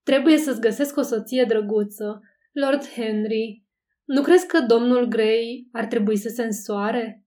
Trebuie 0.02 0.37
să-ți 0.37 0.61
găsesc 0.61 0.97
o 0.97 1.02
soție 1.02 1.44
drăguță. 1.44 2.21
Lord 2.52 2.88
Henry, 2.88 3.64
nu 4.04 4.23
crezi 4.23 4.47
că 4.47 4.61
domnul 4.61 5.04
Gray 5.04 5.68
ar 5.73 5.87
trebui 5.87 6.16
să 6.16 6.28
se 6.28 6.42
însoare? 6.42 7.25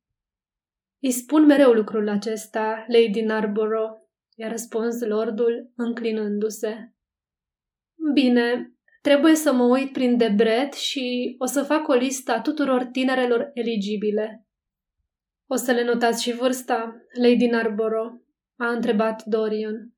Îi 1.02 1.12
spun 1.12 1.46
mereu 1.46 1.72
lucrul 1.72 2.10
acesta, 2.10 2.86
Lady 2.88 3.22
Narborough, 3.22 3.92
i-a 4.36 4.48
răspuns 4.48 5.02
lordul, 5.02 5.72
înclinându-se. 5.76 6.94
Bine, 8.14 8.77
trebuie 9.08 9.36
să 9.36 9.54
mă 9.54 9.64
uit 9.64 9.92
prin 9.92 10.18
debret 10.18 10.74
și 10.74 11.36
o 11.38 11.46
să 11.46 11.64
fac 11.64 11.88
o 11.88 11.94
listă 11.94 12.32
a 12.32 12.42
tuturor 12.42 12.84
tinerelor 12.84 13.52
eligibile. 13.54 14.48
O 15.46 15.56
să 15.56 15.72
le 15.72 15.84
notați 15.84 16.24
și 16.24 16.32
vârsta, 16.32 16.96
Lady 17.22 17.46
Narborough? 17.46 18.14
a 18.56 18.72
întrebat 18.72 19.24
Dorian. 19.26 19.94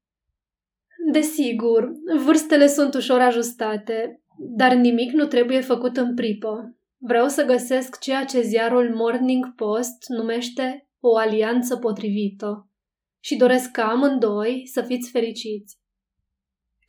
Desigur, 1.12 1.92
vârstele 2.26 2.68
sunt 2.68 2.94
ușor 2.94 3.20
ajustate, 3.20 4.24
dar 4.38 4.74
nimic 4.74 5.12
nu 5.12 5.26
trebuie 5.26 5.62
făcut 5.62 5.98
în 5.98 6.16
pripă. 6.16 6.78
Vreau 6.98 7.28
să 7.28 7.46
găsesc 7.46 8.00
ceea 8.00 8.26
ce 8.26 8.42
ziarul 8.42 8.96
Morning 8.96 9.56
Post 9.56 10.08
numește 10.08 10.90
o 11.00 11.18
alianță 11.18 11.78
potrivită 11.78 12.70
și 13.20 13.38
doresc 13.38 13.72
ca 13.72 13.84
amândoi 13.84 14.64
să 14.66 14.82
fiți 14.82 15.12
fericiți. 15.12 15.79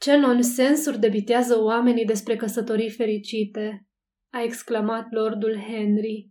Ce 0.00 0.16
nonsensuri 0.16 0.98
debitează 0.98 1.62
oamenii 1.62 2.04
despre 2.04 2.36
căsătorii 2.36 2.90
fericite, 2.90 3.86
a 4.30 4.42
exclamat 4.42 5.06
lordul 5.10 5.56
Henry. 5.56 6.30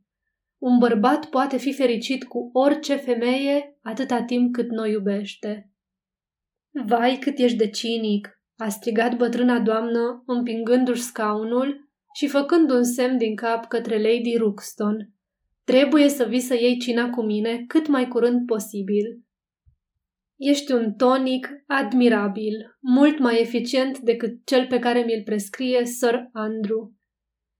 Un 0.57 0.77
bărbat 0.77 1.25
poate 1.25 1.57
fi 1.57 1.73
fericit 1.73 2.23
cu 2.23 2.49
orice 2.53 2.95
femeie 2.95 3.77
atâta 3.81 4.23
timp 4.23 4.53
cât 4.53 4.69
nu 4.69 4.85
iubește. 4.85 5.71
Vai 6.85 7.17
cât 7.17 7.37
ești 7.37 7.57
de 7.57 7.69
cinic, 7.69 8.41
a 8.55 8.69
strigat 8.69 9.17
bătrâna 9.17 9.59
doamnă, 9.59 10.23
împingându-și 10.25 11.01
scaunul 11.01 11.89
și 12.15 12.27
făcând 12.27 12.71
un 12.71 12.83
semn 12.83 13.17
din 13.17 13.35
cap 13.35 13.67
către 13.67 13.95
Lady 13.95 14.37
Ruxton. 14.37 15.13
Trebuie 15.63 16.09
să 16.09 16.23
vii 16.23 16.39
să 16.39 16.53
iei 16.53 16.79
cina 16.79 17.09
cu 17.09 17.21
mine 17.21 17.63
cât 17.67 17.87
mai 17.87 18.07
curând 18.07 18.45
posibil. 18.45 19.23
Ești 20.39 20.71
un 20.71 20.93
tonic 20.93 21.49
admirabil, 21.67 22.77
mult 22.79 23.19
mai 23.19 23.41
eficient 23.41 23.99
decât 23.99 24.45
cel 24.45 24.67
pe 24.67 24.79
care 24.79 24.99
mi-l 24.99 25.23
prescrie 25.23 25.85
Sir 25.85 26.29
Andrew. 26.31 26.93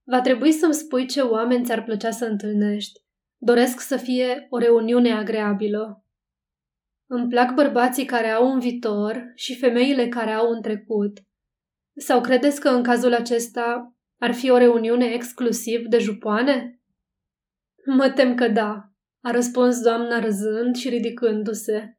Va 0.03 0.21
trebui 0.21 0.51
să-mi 0.51 0.73
spui 0.73 1.07
ce 1.07 1.21
oameni 1.21 1.65
ți-ar 1.65 1.83
plăcea 1.83 2.11
să 2.11 2.25
întâlnești. 2.25 2.99
Doresc 3.37 3.79
să 3.79 3.97
fie 3.97 4.47
o 4.49 4.57
reuniune 4.57 5.11
agreabilă. 5.11 6.05
Îmi 7.09 7.27
plac 7.27 7.53
bărbații 7.53 8.05
care 8.05 8.27
au 8.27 8.51
un 8.51 8.59
viitor 8.59 9.31
și 9.35 9.57
femeile 9.57 10.07
care 10.07 10.31
au 10.31 10.49
un 10.49 10.61
trecut. 10.61 11.19
Sau 11.95 12.21
credeți 12.21 12.59
că 12.59 12.69
în 12.69 12.83
cazul 12.83 13.13
acesta 13.13 13.95
ar 14.19 14.33
fi 14.33 14.49
o 14.49 14.57
reuniune 14.57 15.05
exclusiv 15.05 15.85
de 15.87 15.97
jupoane? 15.97 16.81
Mă 17.85 18.09
tem 18.09 18.35
că 18.35 18.47
da, 18.47 18.91
a 19.21 19.31
răspuns 19.31 19.81
doamna 19.81 20.19
râzând 20.19 20.75
și 20.75 20.89
ridicându-se. 20.89 21.98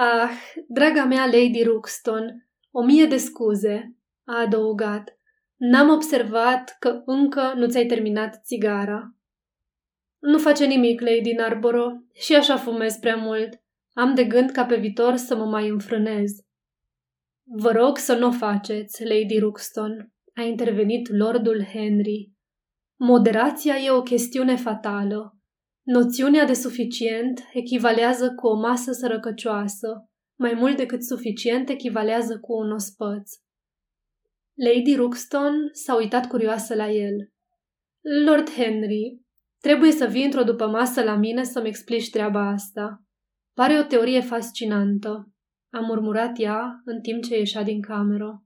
Ah, 0.00 0.30
draga 0.68 1.04
mea 1.04 1.24
Lady 1.24 1.62
Ruxton, 1.62 2.48
o 2.70 2.84
mie 2.84 3.06
de 3.06 3.16
scuze, 3.16 3.96
a 4.24 4.40
adăugat. 4.40 5.18
N-am 5.56 5.88
observat 5.88 6.76
că 6.78 7.02
încă 7.04 7.52
nu 7.56 7.68
ți-ai 7.68 7.86
terminat 7.86 8.40
țigara. 8.44 9.14
Nu 10.18 10.38
face 10.38 10.64
nimic, 10.66 11.00
Lady 11.00 11.32
Narborough, 11.32 11.94
și 12.12 12.34
așa 12.34 12.56
fumez 12.56 12.96
prea 12.96 13.16
mult. 13.16 13.62
Am 13.92 14.14
de 14.14 14.24
gând 14.24 14.50
ca 14.50 14.64
pe 14.64 14.76
viitor 14.76 15.16
să 15.16 15.36
mă 15.36 15.44
mai 15.44 15.68
înfrânez. 15.68 16.30
Vă 17.44 17.70
rog 17.70 17.96
să 17.96 18.16
nu 18.16 18.26
o 18.26 18.30
faceți, 18.30 19.04
Lady 19.04 19.38
Ruxton, 19.38 20.12
a 20.34 20.42
intervenit 20.42 21.08
Lordul 21.08 21.64
Henry. 21.64 22.32
Moderația 22.96 23.76
e 23.76 23.90
o 23.90 24.02
chestiune 24.02 24.56
fatală. 24.56 25.37
Noțiunea 25.90 26.44
de 26.44 26.52
suficient 26.52 27.48
echivalează 27.52 28.34
cu 28.34 28.46
o 28.46 28.54
masă 28.54 28.92
sărăcăcioasă, 28.92 30.10
mai 30.38 30.54
mult 30.54 30.76
decât 30.76 31.04
suficient 31.04 31.68
echivalează 31.68 32.38
cu 32.38 32.52
un 32.52 32.72
ospăț. 32.72 33.30
Lady 34.54 34.94
Ruxton 34.94 35.68
s-a 35.72 35.96
uitat 35.96 36.26
curioasă 36.26 36.74
la 36.74 36.90
el. 36.90 37.32
Lord 38.24 38.50
Henry, 38.50 39.20
trebuie 39.60 39.90
să 39.90 40.06
vii 40.06 40.24
într-o 40.24 40.42
după 40.42 40.66
masă 40.66 41.02
la 41.02 41.16
mine 41.16 41.44
să-mi 41.44 41.68
explici 41.68 42.10
treaba 42.10 42.48
asta. 42.48 43.02
Pare 43.54 43.78
o 43.78 43.82
teorie 43.82 44.20
fascinantă, 44.20 45.32
a 45.70 45.80
murmurat 45.80 46.38
ea 46.38 46.80
în 46.84 47.00
timp 47.00 47.22
ce 47.22 47.38
ieșea 47.38 47.62
din 47.62 47.80
cameră. 47.80 48.42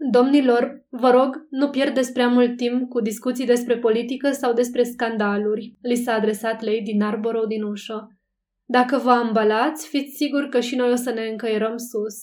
Domnilor, 0.00 0.86
vă 0.88 1.10
rog, 1.10 1.46
nu 1.50 1.70
pierdeți 1.70 2.12
prea 2.12 2.28
mult 2.28 2.56
timp 2.56 2.88
cu 2.88 3.00
discuții 3.00 3.46
despre 3.46 3.78
politică 3.78 4.30
sau 4.30 4.52
despre 4.52 4.82
scandaluri, 4.82 5.74
li 5.82 5.96
s-a 5.96 6.12
adresat 6.12 6.62
Lady 6.62 6.92
Narborough 6.92 7.46
din 7.46 7.62
ușă. 7.62 8.18
Dacă 8.64 8.96
vă 8.96 9.10
ambalați, 9.10 9.88
fiți 9.88 10.16
sigur 10.16 10.48
că 10.48 10.60
și 10.60 10.76
noi 10.76 10.90
o 10.90 10.94
să 10.94 11.10
ne 11.10 11.28
încăierăm 11.28 11.76
sus. 11.76 12.14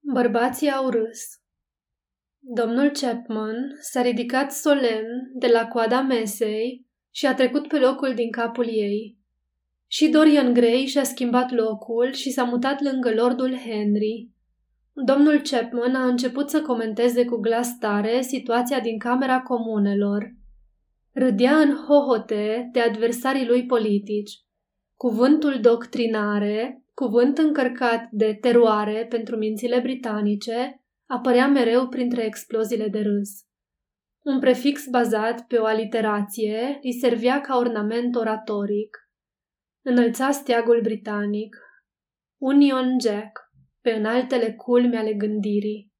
Bărbații 0.00 0.70
au 0.70 0.88
râs. 0.88 1.20
Domnul 2.38 2.90
Chapman 2.90 3.56
s-a 3.80 4.02
ridicat 4.02 4.52
solemn 4.52 5.30
de 5.34 5.46
la 5.46 5.66
coada 5.66 6.00
mesei 6.00 6.86
și 7.10 7.26
a 7.26 7.34
trecut 7.34 7.68
pe 7.68 7.78
locul 7.78 8.14
din 8.14 8.30
capul 8.30 8.66
ei. 8.68 9.18
Și 9.86 10.08
Dorian 10.08 10.52
Gray 10.52 10.86
și-a 10.86 11.04
schimbat 11.04 11.50
locul 11.50 12.12
și 12.12 12.30
s-a 12.30 12.44
mutat 12.44 12.80
lângă 12.80 13.14
Lordul 13.14 13.56
Henry. 13.56 14.33
Domnul 14.96 15.40
Chapman 15.40 15.94
a 15.94 16.06
început 16.06 16.50
să 16.50 16.62
comenteze 16.62 17.24
cu 17.24 17.36
glas 17.36 17.78
tare 17.78 18.20
situația 18.20 18.80
din 18.80 18.98
Camera 18.98 19.40
Comunelor. 19.40 20.34
Râdea 21.12 21.56
în 21.56 21.74
hohote 21.74 22.68
de 22.72 22.80
adversarii 22.80 23.46
lui 23.46 23.66
politici. 23.66 24.32
Cuvântul 24.96 25.60
doctrinare, 25.60 26.84
cuvânt 26.94 27.38
încărcat 27.38 28.08
de 28.10 28.38
teroare 28.40 29.06
pentru 29.08 29.36
mințile 29.36 29.80
britanice, 29.80 30.84
apărea 31.06 31.48
mereu 31.48 31.88
printre 31.88 32.24
exploziile 32.24 32.88
de 32.88 33.00
râs. 33.00 33.30
Un 34.24 34.40
prefix 34.40 34.86
bazat 34.90 35.46
pe 35.46 35.56
o 35.56 35.64
aliterație 35.64 36.78
îi 36.82 36.92
servea 36.92 37.40
ca 37.40 37.56
ornament 37.56 38.14
oratoric. 38.14 38.98
Înălța 39.84 40.30
steagul 40.30 40.80
britanic. 40.82 41.56
Union 42.40 42.96
Jack, 43.00 43.43
pe 43.84 43.90
înaltele 43.90 44.52
culme 44.52 44.96
ale 44.96 45.14
gândirii. 45.14 45.92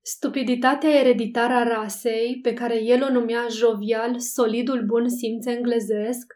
Stupiditatea 0.00 0.90
ereditară 0.90 1.52
a 1.52 1.62
rasei, 1.62 2.38
pe 2.42 2.52
care 2.52 2.82
el 2.82 3.02
o 3.02 3.12
numea 3.12 3.46
jovial 3.48 4.18
solidul 4.18 4.84
bun 4.84 5.08
simț 5.08 5.46
englezesc, 5.46 6.32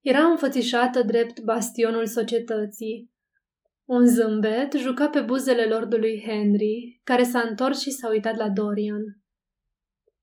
era 0.00 0.24
înfățișată 0.24 1.02
drept 1.02 1.40
bastionul 1.40 2.06
societății. 2.06 3.10
Un 3.84 4.06
zâmbet 4.06 4.72
juca 4.72 5.08
pe 5.08 5.20
buzele 5.20 5.64
lordului 5.64 6.22
Henry, 6.26 7.00
care 7.04 7.22
s-a 7.22 7.40
întors 7.40 7.80
și 7.80 7.90
s-a 7.90 8.08
uitat 8.08 8.36
la 8.36 8.48
Dorian. 8.48 9.02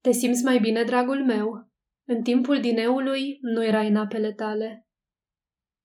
Te 0.02 0.12
simți 0.12 0.44
mai 0.44 0.60
bine, 0.60 0.84
dragul 0.84 1.26
meu? 1.26 1.70
În 2.08 2.22
timpul 2.22 2.60
dineului 2.60 3.38
nu 3.42 3.64
erai 3.64 3.88
în 3.88 3.96
apele 3.96 4.34
tale. 4.34 4.88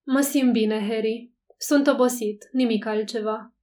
Mă 0.03 0.21
simt 0.21 0.51
bine, 0.51 0.79
Harry. 0.79 1.33
Sunt 1.57 1.87
obosit, 1.87 2.49
nimic 2.51 2.85
altceva. 2.85 3.55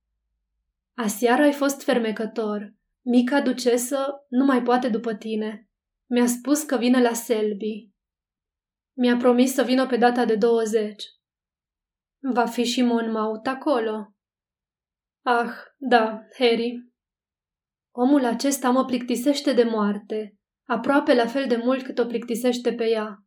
Aseară 0.99 1.43
ai 1.43 1.53
fost 1.53 1.83
fermecător. 1.83 2.75
Mica 3.05 3.41
ducesă 3.41 4.27
nu 4.29 4.45
mai 4.45 4.63
poate 4.63 4.89
după 4.89 5.15
tine. 5.15 5.69
Mi-a 6.11 6.27
spus 6.27 6.63
că 6.63 6.77
vine 6.77 7.03
la 7.03 7.13
Selby. 7.13 7.91
Mi-a 8.97 9.17
promis 9.17 9.53
să 9.53 9.63
vină 9.63 9.87
pe 9.87 9.97
data 9.97 10.25
de 10.25 10.37
20. 10.37 11.05
Va 12.33 12.47
fi 12.47 12.65
și 12.65 12.83
Monmouth 12.83 13.49
acolo. 13.49 14.15
Ah, 15.23 15.53
da, 15.77 16.23
Harry. 16.39 16.93
Omul 17.95 18.25
acesta 18.25 18.71
mă 18.71 18.85
plictisește 18.85 19.53
de 19.53 19.65
moarte, 19.65 20.39
aproape 20.67 21.15
la 21.15 21.27
fel 21.27 21.47
de 21.47 21.57
mult 21.57 21.85
cât 21.85 21.99
o 21.99 22.07
plictisește 22.07 22.75
pe 22.75 22.85
ea. 22.89 23.25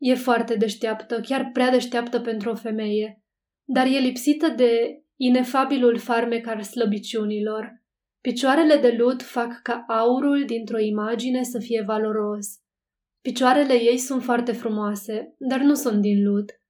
E 0.00 0.14
foarte 0.14 0.54
deșteaptă, 0.54 1.20
chiar 1.20 1.50
prea 1.52 1.70
deșteaptă 1.70 2.20
pentru 2.20 2.50
o 2.50 2.54
femeie, 2.54 3.22
dar 3.64 3.86
e 3.86 3.98
lipsită 3.98 4.48
de 4.48 5.03
inefabilul 5.16 5.98
farmec 5.98 6.46
al 6.46 6.62
slăbiciunilor. 6.62 7.82
Picioarele 8.20 8.76
de 8.76 8.94
lut 8.98 9.22
fac 9.22 9.60
ca 9.62 9.84
aurul 9.88 10.44
dintr-o 10.44 10.78
imagine 10.78 11.42
să 11.42 11.58
fie 11.58 11.82
valoros. 11.86 12.46
Picioarele 13.20 13.72
ei 13.72 13.98
sunt 13.98 14.22
foarte 14.22 14.52
frumoase, 14.52 15.34
dar 15.38 15.60
nu 15.60 15.74
sunt 15.74 16.00
din 16.00 16.24
lut. 16.24 16.60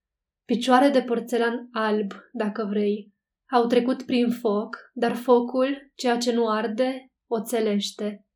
Picioare 0.44 0.88
de 0.88 1.02
porțelan 1.02 1.68
alb, 1.72 2.12
dacă 2.32 2.64
vrei. 2.64 3.12
Au 3.50 3.66
trecut 3.66 4.02
prin 4.02 4.30
foc, 4.30 4.90
dar 4.92 5.14
focul, 5.14 5.92
ceea 5.94 6.18
ce 6.18 6.32
nu 6.32 6.48
arde, 6.48 7.12
o 7.26 7.42
țelește. 7.42 8.26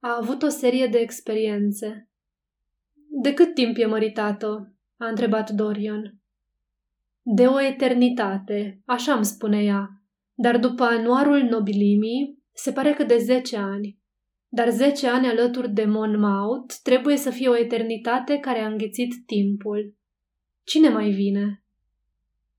A 0.00 0.16
avut 0.20 0.42
o 0.42 0.48
serie 0.48 0.86
de 0.86 0.98
experiențe. 0.98 2.10
De 3.22 3.34
cât 3.34 3.54
timp 3.54 3.76
e 3.76 3.86
măritată? 3.86 4.72
a 4.96 5.06
întrebat 5.08 5.50
Dorian. 5.50 6.17
De 7.30 7.46
o 7.46 7.60
eternitate, 7.60 8.80
așa 8.84 9.14
îmi 9.14 9.24
spune 9.24 9.62
ea, 9.62 9.88
dar 10.34 10.58
după 10.58 10.84
anuarul 10.84 11.42
nobilimii, 11.42 12.38
se 12.52 12.72
pare 12.72 12.92
că 12.92 13.04
de 13.04 13.18
zece 13.18 13.56
ani. 13.56 13.98
Dar 14.48 14.70
zece 14.70 15.08
ani 15.08 15.26
alături 15.26 15.70
de 15.70 15.84
Monmouth 15.84 16.74
trebuie 16.82 17.16
să 17.16 17.30
fie 17.30 17.48
o 17.48 17.56
eternitate 17.56 18.38
care 18.38 18.60
a 18.60 18.66
înghețit 18.66 19.14
timpul. 19.26 19.94
Cine 20.64 20.88
mai 20.88 21.10
vine? 21.10 21.62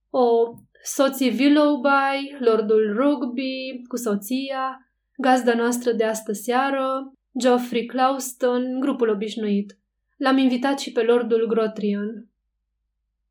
O, 0.10 0.53
soții 0.84 1.36
Willowby, 1.39 2.38
lordul 2.39 2.93
Rugby, 2.97 3.82
cu 3.88 3.95
soția, 3.95 4.91
gazda 5.17 5.53
noastră 5.53 5.91
de 5.91 6.03
astă 6.03 6.32
seară, 6.32 7.12
Geoffrey 7.39 7.86
Clauston, 7.86 8.79
grupul 8.79 9.10
obișnuit. 9.10 9.77
L-am 10.17 10.38
invitat 10.38 10.79
și 10.79 10.91
pe 10.91 11.01
lordul 11.01 11.47
Grotrian. 11.47 12.29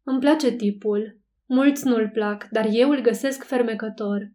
Îmi 0.03 0.20
place 0.20 0.51
tipul. 0.51 1.16
Mulți 1.50 1.87
nu-l 1.87 2.11
plac, 2.12 2.48
dar 2.50 2.66
eu 2.70 2.90
îl 2.90 3.00
găsesc 3.00 3.44
fermecător. 3.44 4.32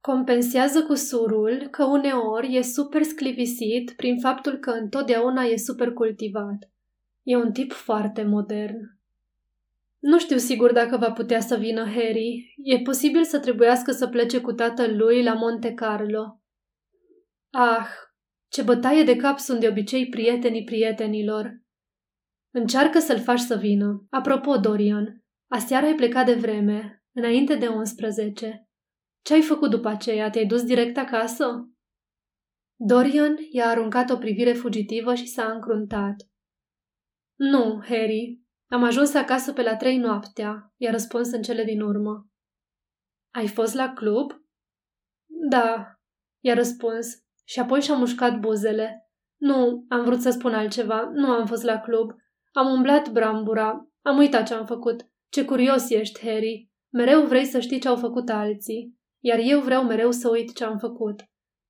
Compensează 0.00 0.82
cu 0.82 0.94
surul 0.94 1.68
că 1.70 1.84
uneori 1.84 2.56
e 2.56 2.62
super 2.62 3.02
sclivisit 3.02 3.92
prin 3.96 4.18
faptul 4.18 4.56
că 4.56 4.70
întotdeauna 4.70 5.42
e 5.42 5.56
super 5.56 5.92
cultivat. 5.92 6.70
E 7.22 7.36
un 7.36 7.52
tip 7.52 7.72
foarte 7.72 8.22
modern. 8.22 8.76
Nu 9.98 10.18
știu 10.18 10.36
sigur 10.36 10.72
dacă 10.72 10.96
va 10.96 11.12
putea 11.12 11.40
să 11.40 11.56
vină 11.56 11.84
Harry. 11.84 12.54
E 12.56 12.78
posibil 12.78 13.24
să 13.24 13.38
trebuiască 13.40 13.90
să 13.90 14.06
plece 14.06 14.40
cu 14.40 14.52
tatăl 14.52 14.96
lui 14.96 15.22
la 15.22 15.34
Monte 15.34 15.72
Carlo. 15.72 16.40
Ah, 17.50 17.88
ce 18.48 18.62
bătaie 18.62 19.02
de 19.02 19.16
cap 19.16 19.38
sunt 19.38 19.60
de 19.60 19.68
obicei 19.68 20.08
prietenii 20.08 20.64
prietenilor. 20.64 21.62
Încearcă 22.50 22.98
să-l 22.98 23.20
faci 23.20 23.40
să 23.40 23.56
vină. 23.56 24.06
Apropo, 24.10 24.56
Dorian, 24.56 25.17
Aseară 25.48 25.86
ai 25.86 25.94
plecat 25.94 26.26
de 26.26 26.34
vreme, 26.34 27.02
înainte 27.12 27.54
de 27.54 27.68
11. 27.68 28.68
Ce 29.22 29.34
ai 29.34 29.42
făcut 29.42 29.70
după 29.70 29.88
aceea? 29.88 30.30
Te-ai 30.30 30.46
dus 30.46 30.62
direct 30.62 30.96
acasă? 30.96 31.68
Dorian 32.80 33.36
i-a 33.50 33.68
aruncat 33.68 34.10
o 34.10 34.16
privire 34.16 34.52
fugitivă 34.52 35.14
și 35.14 35.26
s-a 35.26 35.52
încruntat. 35.52 36.14
Nu, 37.38 37.80
Harry. 37.84 38.42
Am 38.70 38.82
ajuns 38.82 39.14
acasă 39.14 39.52
pe 39.52 39.62
la 39.62 39.76
trei 39.76 39.96
noaptea, 39.96 40.72
i-a 40.76 40.90
răspuns 40.90 41.32
în 41.32 41.42
cele 41.42 41.64
din 41.64 41.80
urmă. 41.80 42.28
Ai 43.34 43.48
fost 43.48 43.74
la 43.74 43.92
club? 43.92 44.32
Da, 45.50 45.98
i-a 46.44 46.54
răspuns 46.54 47.06
și 47.44 47.60
apoi 47.60 47.80
și-a 47.80 47.94
mușcat 47.94 48.38
buzele. 48.38 49.10
Nu, 49.40 49.84
am 49.88 50.04
vrut 50.04 50.20
să 50.20 50.30
spun 50.30 50.54
altceva, 50.54 51.10
nu 51.12 51.30
am 51.30 51.46
fost 51.46 51.62
la 51.62 51.80
club. 51.80 52.10
Am 52.52 52.72
umblat 52.72 53.12
brambura, 53.12 53.88
am 54.02 54.16
uitat 54.16 54.46
ce 54.46 54.54
am 54.54 54.66
făcut. 54.66 55.06
Ce 55.28 55.44
curios 55.44 55.90
ești, 55.90 56.20
Harry. 56.20 56.70
Mereu 56.92 57.26
vrei 57.26 57.44
să 57.44 57.60
știi 57.60 57.80
ce 57.80 57.88
au 57.88 57.96
făcut 57.96 58.28
alții, 58.28 58.98
iar 59.24 59.38
eu 59.42 59.60
vreau 59.60 59.84
mereu 59.84 60.10
să 60.10 60.28
uit 60.28 60.54
ce 60.54 60.64
am 60.64 60.78
făcut. 60.78 61.22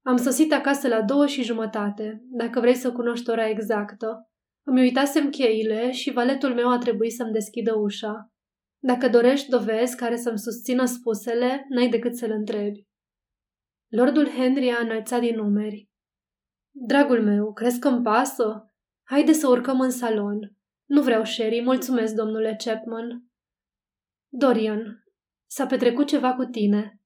Am 0.03 0.17
sosit 0.17 0.53
acasă 0.53 0.89
la 0.89 1.03
două 1.03 1.27
și 1.27 1.43
jumătate, 1.43 2.23
dacă 2.25 2.61
vrei 2.61 2.75
să 2.75 2.93
cunoști 2.93 3.31
ora 3.31 3.49
exactă. 3.49 4.31
Îmi 4.67 4.81
uitasem 4.81 5.31
cheile 5.31 5.91
și 5.91 6.13
valetul 6.13 6.55
meu 6.55 6.71
a 6.71 6.79
trebuit 6.79 7.13
să-mi 7.13 7.33
deschidă 7.33 7.75
ușa. 7.77 8.33
Dacă 8.83 9.09
dorești 9.09 9.49
dovezi 9.49 9.97
care 9.97 10.17
să-mi 10.17 10.39
susțină 10.39 10.85
spusele, 10.85 11.67
n-ai 11.69 11.89
decât 11.89 12.17
să-l 12.17 12.31
întrebi. 12.31 12.87
Lordul 13.89 14.29
Henry 14.29 14.71
a 14.71 14.81
înălțat 14.81 15.21
din 15.21 15.37
numeri. 15.37 15.89
Dragul 16.71 17.23
meu, 17.23 17.53
crezi 17.53 17.79
că-mi 17.79 18.03
pasă? 18.03 18.73
Haide 19.05 19.33
să 19.33 19.49
urcăm 19.49 19.81
în 19.81 19.91
salon. 19.91 20.57
Nu 20.85 21.03
vreau 21.03 21.25
sherry, 21.25 21.63
mulțumesc, 21.63 22.15
domnule 22.15 22.57
Chapman. 22.65 23.28
Dorian, 24.29 25.05
s-a 25.51 25.67
petrecut 25.67 26.07
ceva 26.07 26.35
cu 26.35 26.45
tine. 26.45 27.01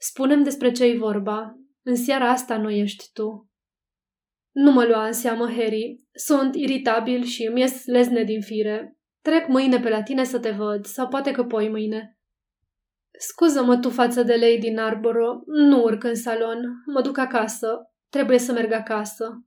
spunem 0.00 0.42
despre 0.42 0.72
ce-i 0.72 0.96
vorba. 0.96 1.54
În 1.82 1.96
seara 1.96 2.30
asta 2.30 2.58
nu 2.58 2.70
ești 2.70 3.10
tu. 3.12 3.50
Nu 4.54 4.70
mă 4.72 4.84
lua 4.84 5.06
în 5.06 5.12
seamă, 5.12 5.46
Harry. 5.46 6.04
Sunt 6.12 6.54
iritabil 6.54 7.22
și 7.22 7.46
îmi 7.46 7.60
ies 7.60 7.86
lezne 7.86 8.24
din 8.24 8.40
fire. 8.40 8.98
Trec 9.20 9.48
mâine 9.48 9.80
pe 9.80 9.88
la 9.88 10.02
tine 10.02 10.24
să 10.24 10.38
te 10.38 10.50
văd, 10.50 10.84
sau 10.84 11.08
poate 11.08 11.30
că 11.30 11.44
poi 11.44 11.68
mâine. 11.68 12.18
Scuză-mă 13.18 13.78
tu 13.78 13.90
față 13.90 14.22
de 14.22 14.36
Lady 14.36 14.70
Narborough, 14.70 15.42
nu 15.46 15.82
urc 15.82 16.04
în 16.04 16.14
salon, 16.14 16.82
mă 16.86 17.00
duc 17.02 17.18
acasă, 17.18 17.92
trebuie 18.08 18.38
să 18.38 18.52
merg 18.52 18.72
acasă. 18.72 19.46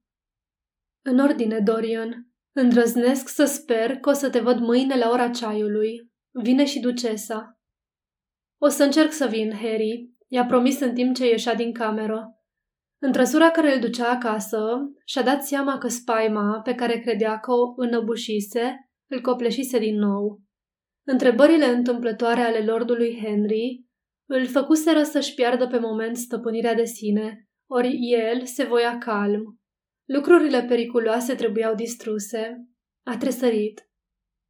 În 1.02 1.20
ordine, 1.20 1.60
Dorian. 1.60 2.26
Îndrăznesc 2.54 3.28
să 3.28 3.46
sper 3.46 3.98
că 3.98 4.10
o 4.10 4.14
să 4.14 4.30
te 4.30 4.40
văd 4.40 4.60
mâine 4.60 4.98
la 4.98 5.10
ora 5.10 5.30
ceaiului. 5.30 6.11
Vine 6.32 6.66
și 6.66 6.80
ducesa. 6.80 7.60
O 8.62 8.68
să 8.68 8.84
încerc 8.84 9.12
să 9.12 9.28
vin, 9.28 9.54
Harry, 9.54 10.10
i-a 10.28 10.46
promis 10.46 10.80
în 10.80 10.94
timp 10.94 11.16
ce 11.16 11.28
ieșea 11.30 11.56
din 11.56 11.74
cameră. 11.74 12.36
În 13.02 13.12
trăsura 13.12 13.52
care 13.52 13.74
îl 13.74 13.80
ducea 13.80 14.12
acasă, 14.12 14.60
și-a 15.06 15.22
dat 15.22 15.44
seama 15.44 15.78
că 15.78 15.88
spaima, 15.88 16.62
pe 16.64 16.76
care 16.76 17.00
credea 17.00 17.40
că 17.40 17.52
o 17.52 17.74
înăbușise, 17.76 18.90
îl 19.10 19.22
copleșise 19.22 19.80
din 19.80 19.98
nou. 19.98 20.42
Întrebările 21.08 21.66
întâmplătoare 21.66 22.42
ale 22.42 22.64
lordului 22.64 23.20
Henry 23.24 23.86
îl 24.30 24.48
făcuseră 24.48 25.04
să-și 25.04 25.34
piardă 25.34 25.68
pe 25.68 25.80
moment 25.80 26.18
stăpânirea 26.18 26.74
de 26.74 26.86
sine, 26.86 27.50
ori 27.70 27.98
el 28.12 28.46
se 28.46 28.64
voia 28.64 28.98
calm. 28.98 29.60
Lucrurile 30.06 30.64
periculoase 30.64 31.36
trebuiau 31.36 31.76
distruse. 31.76 32.68
A 33.04 33.18
tresărit. 33.18 33.91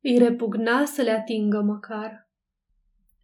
Îi 0.03 0.17
repugna 0.17 0.85
să 0.85 1.01
le 1.01 1.11
atingă 1.11 1.61
măcar. 1.61 2.29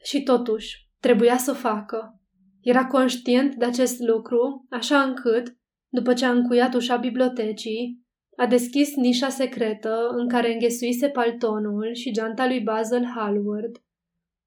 Și 0.04 0.24
totuși, 0.24 0.90
trebuia 1.00 1.38
să 1.38 1.52
o 1.52 1.54
facă. 1.54 2.22
Era 2.62 2.86
conștient 2.86 3.56
de 3.56 3.66
acest 3.66 4.00
lucru, 4.00 4.66
așa 4.70 5.02
încât, 5.02 5.58
după 5.90 6.14
ce 6.14 6.26
a 6.26 6.32
încuiat 6.32 6.74
ușa 6.74 6.96
bibliotecii, 6.96 8.06
a 8.38 8.46
deschis 8.46 8.96
nișa 8.96 9.30
secretă 9.30 10.08
în 10.12 10.28
care 10.28 10.54
înghesuise 10.54 11.10
paltonul 11.10 11.94
și 11.94 12.12
geanta 12.12 12.48
lui 12.48 12.60
Basil 12.60 13.06
Hallward. 13.06 13.82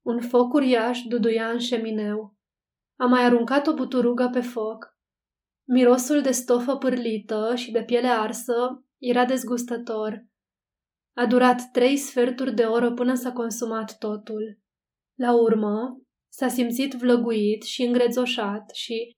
Un 0.01 0.19
foc 0.19 0.53
uriaș 0.53 1.01
duduia 1.01 1.49
în 1.49 1.59
șemineu. 1.59 2.35
A 2.95 3.05
mai 3.05 3.23
aruncat 3.23 3.67
o 3.67 3.73
buturugă 3.73 4.29
pe 4.33 4.41
foc. 4.41 4.97
Mirosul 5.67 6.21
de 6.21 6.31
stofă 6.31 6.77
pârlită 6.77 7.53
și 7.55 7.71
de 7.71 7.83
piele 7.83 8.07
arsă 8.07 8.83
era 8.97 9.25
dezgustător. 9.25 10.25
A 11.21 11.25
durat 11.25 11.71
trei 11.71 11.97
sferturi 11.97 12.55
de 12.55 12.63
oră 12.63 12.93
până 12.93 13.13
s-a 13.13 13.31
consumat 13.31 13.97
totul. 13.97 14.59
La 15.19 15.33
urmă, 15.33 16.01
s-a 16.31 16.47
simțit 16.47 16.93
vlăguit 16.93 17.63
și 17.63 17.81
îngrețoșat 17.81 18.69
și 18.73 19.15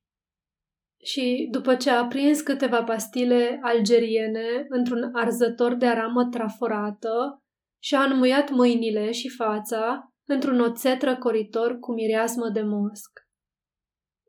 și, 1.03 1.47
după 1.51 1.75
ce 1.75 1.89
a 1.89 2.05
prins 2.05 2.41
câteva 2.41 2.83
pastile 2.83 3.59
algeriene 3.61 4.65
într-un 4.69 5.09
arzător 5.13 5.73
de 5.73 5.85
aramă 5.85 6.25
traforată, 6.25 7.43
și-a 7.83 8.03
înmuiat 8.03 8.49
mâinile 8.49 9.11
și 9.11 9.29
fața 9.29 10.13
într-un 10.27 10.59
oțet 10.59 11.01
răcoritor 11.01 11.79
cu 11.79 11.93
mireasmă 11.93 12.49
de 12.49 12.61
mosc. 12.61 13.11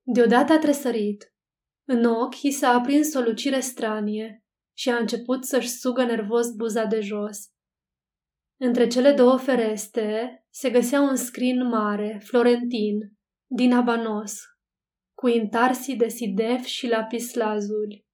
Deodată 0.02 0.52
a 0.52 0.58
tresărit. 0.58 1.34
În 1.88 2.04
ochi 2.04 2.42
i 2.42 2.50
s-a 2.50 2.68
aprins 2.68 3.14
o 3.14 3.20
lucire 3.20 3.60
stranie 3.60 4.44
și 4.76 4.90
a 4.90 4.96
început 4.96 5.44
să-și 5.44 5.68
sugă 5.68 6.04
nervos 6.04 6.50
buza 6.56 6.84
de 6.84 7.00
jos. 7.00 7.52
Între 8.60 8.86
cele 8.86 9.12
două 9.12 9.36
fereste 9.36 10.38
se 10.50 10.70
găsea 10.70 11.00
un 11.00 11.16
scrin 11.16 11.68
mare, 11.68 12.20
florentin, 12.24 12.98
din 13.46 13.72
abanos, 13.72 14.40
cu 15.14 15.28
intarsii 15.28 15.96
de 15.96 16.08
sidef 16.08 16.64
și 16.64 16.88
lapis 16.88 17.34
lazuli. 17.34 18.06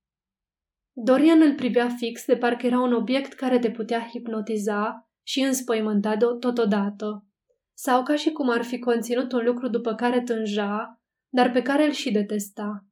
Dorian 0.93 1.41
îl 1.43 1.55
privea 1.55 1.89
fix 1.89 2.27
de 2.27 2.37
parcă 2.37 2.67
era 2.67 2.81
un 2.81 2.93
obiect 2.93 3.33
care 3.33 3.59
te 3.59 3.71
putea 3.71 4.09
hipnotiza 4.09 5.11
și 5.27 5.41
înspăimânta 5.41 6.17
totodată, 6.17 7.27
sau 7.75 8.03
ca 8.03 8.17
și 8.17 8.31
cum 8.31 8.51
ar 8.51 8.63
fi 8.63 8.79
conținut 8.79 9.33
un 9.33 9.45
lucru 9.45 9.69
după 9.69 9.95
care 9.95 10.23
tânja, 10.23 11.01
dar 11.35 11.51
pe 11.51 11.63
care 11.63 11.85
îl 11.85 11.93
și 11.93 12.11
detesta. 12.11 12.87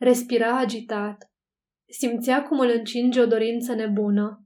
Respira 0.00 0.58
agitat. 0.58 1.32
Simțea 1.88 2.42
cum 2.42 2.58
îl 2.58 2.70
încinge 2.76 3.20
o 3.20 3.26
dorință 3.26 3.74
nebună. 3.74 4.44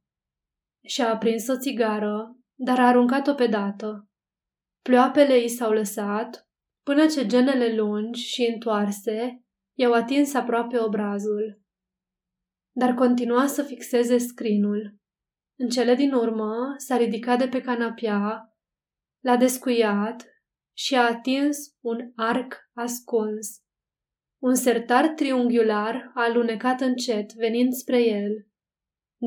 Și-a 0.86 1.12
aprins 1.12 1.48
o 1.48 1.58
țigară, 1.58 2.36
dar 2.54 2.78
a 2.78 2.86
aruncat-o 2.86 3.34
pe 3.34 3.46
dată. 3.46 4.08
Ploapele 4.82 5.38
i 5.38 5.48
s-au 5.48 5.72
lăsat, 5.72 6.48
până 6.82 7.06
ce 7.06 7.26
genele 7.26 7.74
lungi 7.74 8.22
și 8.22 8.50
întoarse 8.54 9.44
i-au 9.78 9.92
atins 9.92 10.34
aproape 10.34 10.78
obrazul. 10.78 11.62
Dar 12.76 12.94
continua 12.94 13.46
să 13.46 13.62
fixeze 13.62 14.18
scrinul. 14.18 14.96
În 15.58 15.68
cele 15.68 15.94
din 15.94 16.12
urmă 16.12 16.74
s-a 16.76 16.96
ridicat 16.96 17.38
de 17.38 17.48
pe 17.48 17.60
canapea, 17.60 18.56
l-a 19.20 19.36
descuiat 19.36 20.24
și 20.76 20.94
a 20.94 21.06
atins 21.06 21.58
un 21.80 22.12
arc 22.16 22.70
ascuns. 22.72 23.62
Un 24.42 24.54
sertar 24.54 25.08
triunghiular 25.08 26.10
a 26.14 26.22
alunecat 26.22 26.80
încet, 26.80 27.32
venind 27.32 27.72
spre 27.72 28.02
el. 28.02 28.46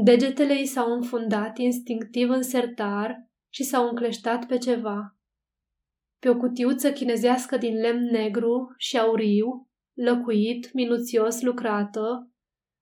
Degetele 0.04 0.62
i 0.62 0.66
s-au 0.66 0.92
înfundat 0.92 1.58
instinctiv 1.58 2.30
în 2.30 2.42
sertar 2.42 3.30
și 3.54 3.64
s-au 3.64 3.88
încleștat 3.88 4.46
pe 4.46 4.58
ceva 4.58 5.18
pe 6.20 6.30
o 6.30 6.38
cutiuță 6.38 6.92
chinezească 6.92 7.58
din 7.58 7.76
lemn 7.76 8.04
negru 8.04 8.74
și 8.78 8.98
auriu, 8.98 9.70
lăcuit, 9.94 10.74
minuțios 10.74 11.42
lucrată, 11.42 12.32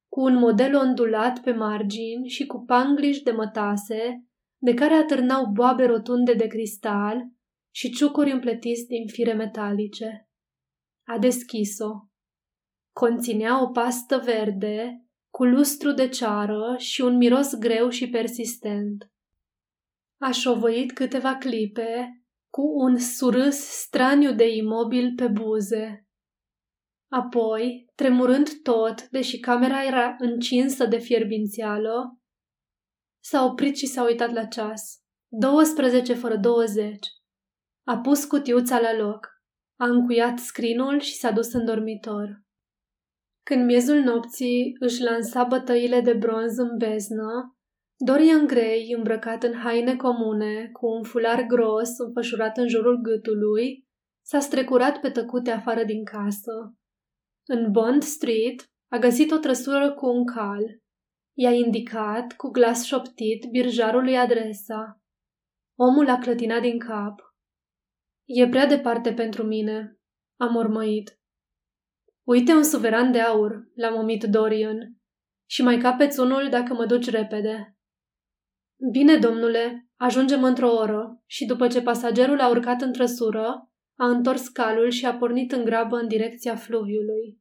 cu 0.08 0.22
un 0.22 0.36
model 0.36 0.76
ondulat 0.76 1.42
pe 1.42 1.52
margini 1.52 2.28
și 2.28 2.46
cu 2.46 2.64
pangliși 2.66 3.24
de 3.24 3.32
mătase, 3.32 4.26
de 4.58 4.74
care 4.74 4.94
atârnau 4.94 5.46
boabe 5.46 5.86
rotunde 5.86 6.34
de 6.34 6.48
cristal 6.48 7.24
și 7.76 7.90
ciucuri 7.90 8.32
împletiți 8.32 8.86
din 8.86 9.08
fire 9.08 9.34
metalice. 9.34 10.30
A 11.08 11.18
deschis-o. 11.18 11.92
Conținea 12.92 13.64
o 13.64 13.68
pastă 13.68 14.18
verde, 14.18 15.05
cu 15.36 15.44
lustru 15.44 15.92
de 15.92 16.10
ceară 16.10 16.76
și 16.78 17.02
un 17.02 17.18
miros 17.18 17.56
greu 17.56 17.90
și 17.90 18.10
persistent. 18.10 19.12
A 20.22 20.32
șovăit 20.32 20.92
câteva 20.92 21.36
clipe 21.36 22.22
cu 22.50 22.62
un 22.62 22.98
surâs 22.98 23.56
straniu 23.56 24.34
de 24.34 24.56
imobil 24.56 25.14
pe 25.16 25.28
buze. 25.28 26.08
Apoi, 27.12 27.92
tremurând 27.96 28.50
tot, 28.64 29.10
deși 29.10 29.40
camera 29.40 29.84
era 29.84 30.16
încinsă 30.20 30.86
de 30.86 30.98
fierbințială, 30.98 32.20
s-a 33.24 33.44
oprit 33.44 33.78
și 33.78 33.86
s-a 33.86 34.04
uitat 34.04 34.32
la 34.32 34.46
ceas. 34.46 35.00
12 35.28 36.14
fără 36.14 36.38
20. 36.38 37.08
A 37.88 37.98
pus 37.98 38.26
cutiuța 38.26 38.80
la 38.80 38.96
loc. 38.96 39.28
A 39.80 39.86
încuiat 39.86 40.40
scrinul 40.40 41.00
și 41.00 41.14
s-a 41.14 41.32
dus 41.32 41.54
în 41.54 41.66
dormitor. 41.66 42.44
Când 43.50 43.66
miezul 43.66 44.00
nopții 44.00 44.76
își 44.80 45.02
lansa 45.02 45.44
bătăile 45.44 46.02
de 46.02 46.14
bronz 46.14 46.58
în 46.58 46.78
beznă, 46.78 47.58
Dorian 47.98 48.48
Gray, 48.48 48.94
îmbrăcat 48.98 49.44
în 49.44 49.54
haine 49.54 49.96
comune, 49.96 50.70
cu 50.72 50.86
un 50.86 51.04
fular 51.04 51.42
gros 51.42 51.98
înfășurat 51.98 52.58
în 52.58 52.68
jurul 52.68 53.02
gâtului, 53.02 53.88
s-a 54.26 54.40
strecurat 54.40 55.00
pe 55.00 55.10
tăcute 55.10 55.52
afară 55.52 55.84
din 55.84 56.04
casă. 56.04 56.76
În 57.48 57.72
Bond 57.72 58.04
Street 58.04 58.70
a 58.92 58.98
găsit 58.98 59.32
o 59.32 59.38
trăsură 59.38 59.94
cu 59.94 60.06
un 60.06 60.26
cal. 60.26 60.80
I-a 61.38 61.52
indicat, 61.52 62.34
cu 62.34 62.48
glas 62.48 62.86
șoptit, 62.86 63.50
birjarului 63.52 64.18
adresa. 64.18 65.02
Omul 65.80 66.10
a 66.10 66.18
clătinat 66.18 66.62
din 66.62 66.80
cap. 66.80 67.36
E 68.24 68.50
prea 68.50 68.66
departe 68.66 69.14
pentru 69.14 69.44
mine, 69.44 70.00
a 70.40 70.46
mormăit. 70.46 71.20
Uite 72.26 72.54
un 72.54 72.64
suveran 72.64 73.12
de 73.12 73.20
aur, 73.20 73.70
l-a 73.76 73.90
momit 73.90 74.24
Dorian. 74.24 74.78
Și 75.50 75.62
mai 75.62 75.78
capeți 75.78 76.20
unul 76.20 76.48
dacă 76.50 76.74
mă 76.74 76.86
duci 76.86 77.10
repede. 77.10 77.78
Bine, 78.92 79.18
domnule, 79.18 79.88
ajungem 79.96 80.44
într-o 80.44 80.74
oră 80.74 81.24
și 81.26 81.46
după 81.46 81.68
ce 81.68 81.82
pasagerul 81.82 82.40
a 82.40 82.50
urcat 82.50 82.82
în 82.82 82.92
trăsură, 82.92 83.70
a 83.96 84.10
întors 84.10 84.48
calul 84.48 84.90
și 84.90 85.06
a 85.06 85.16
pornit 85.16 85.52
în 85.52 85.64
grabă 85.64 85.98
în 85.98 86.08
direcția 86.08 86.56
fluviului. 86.56 87.40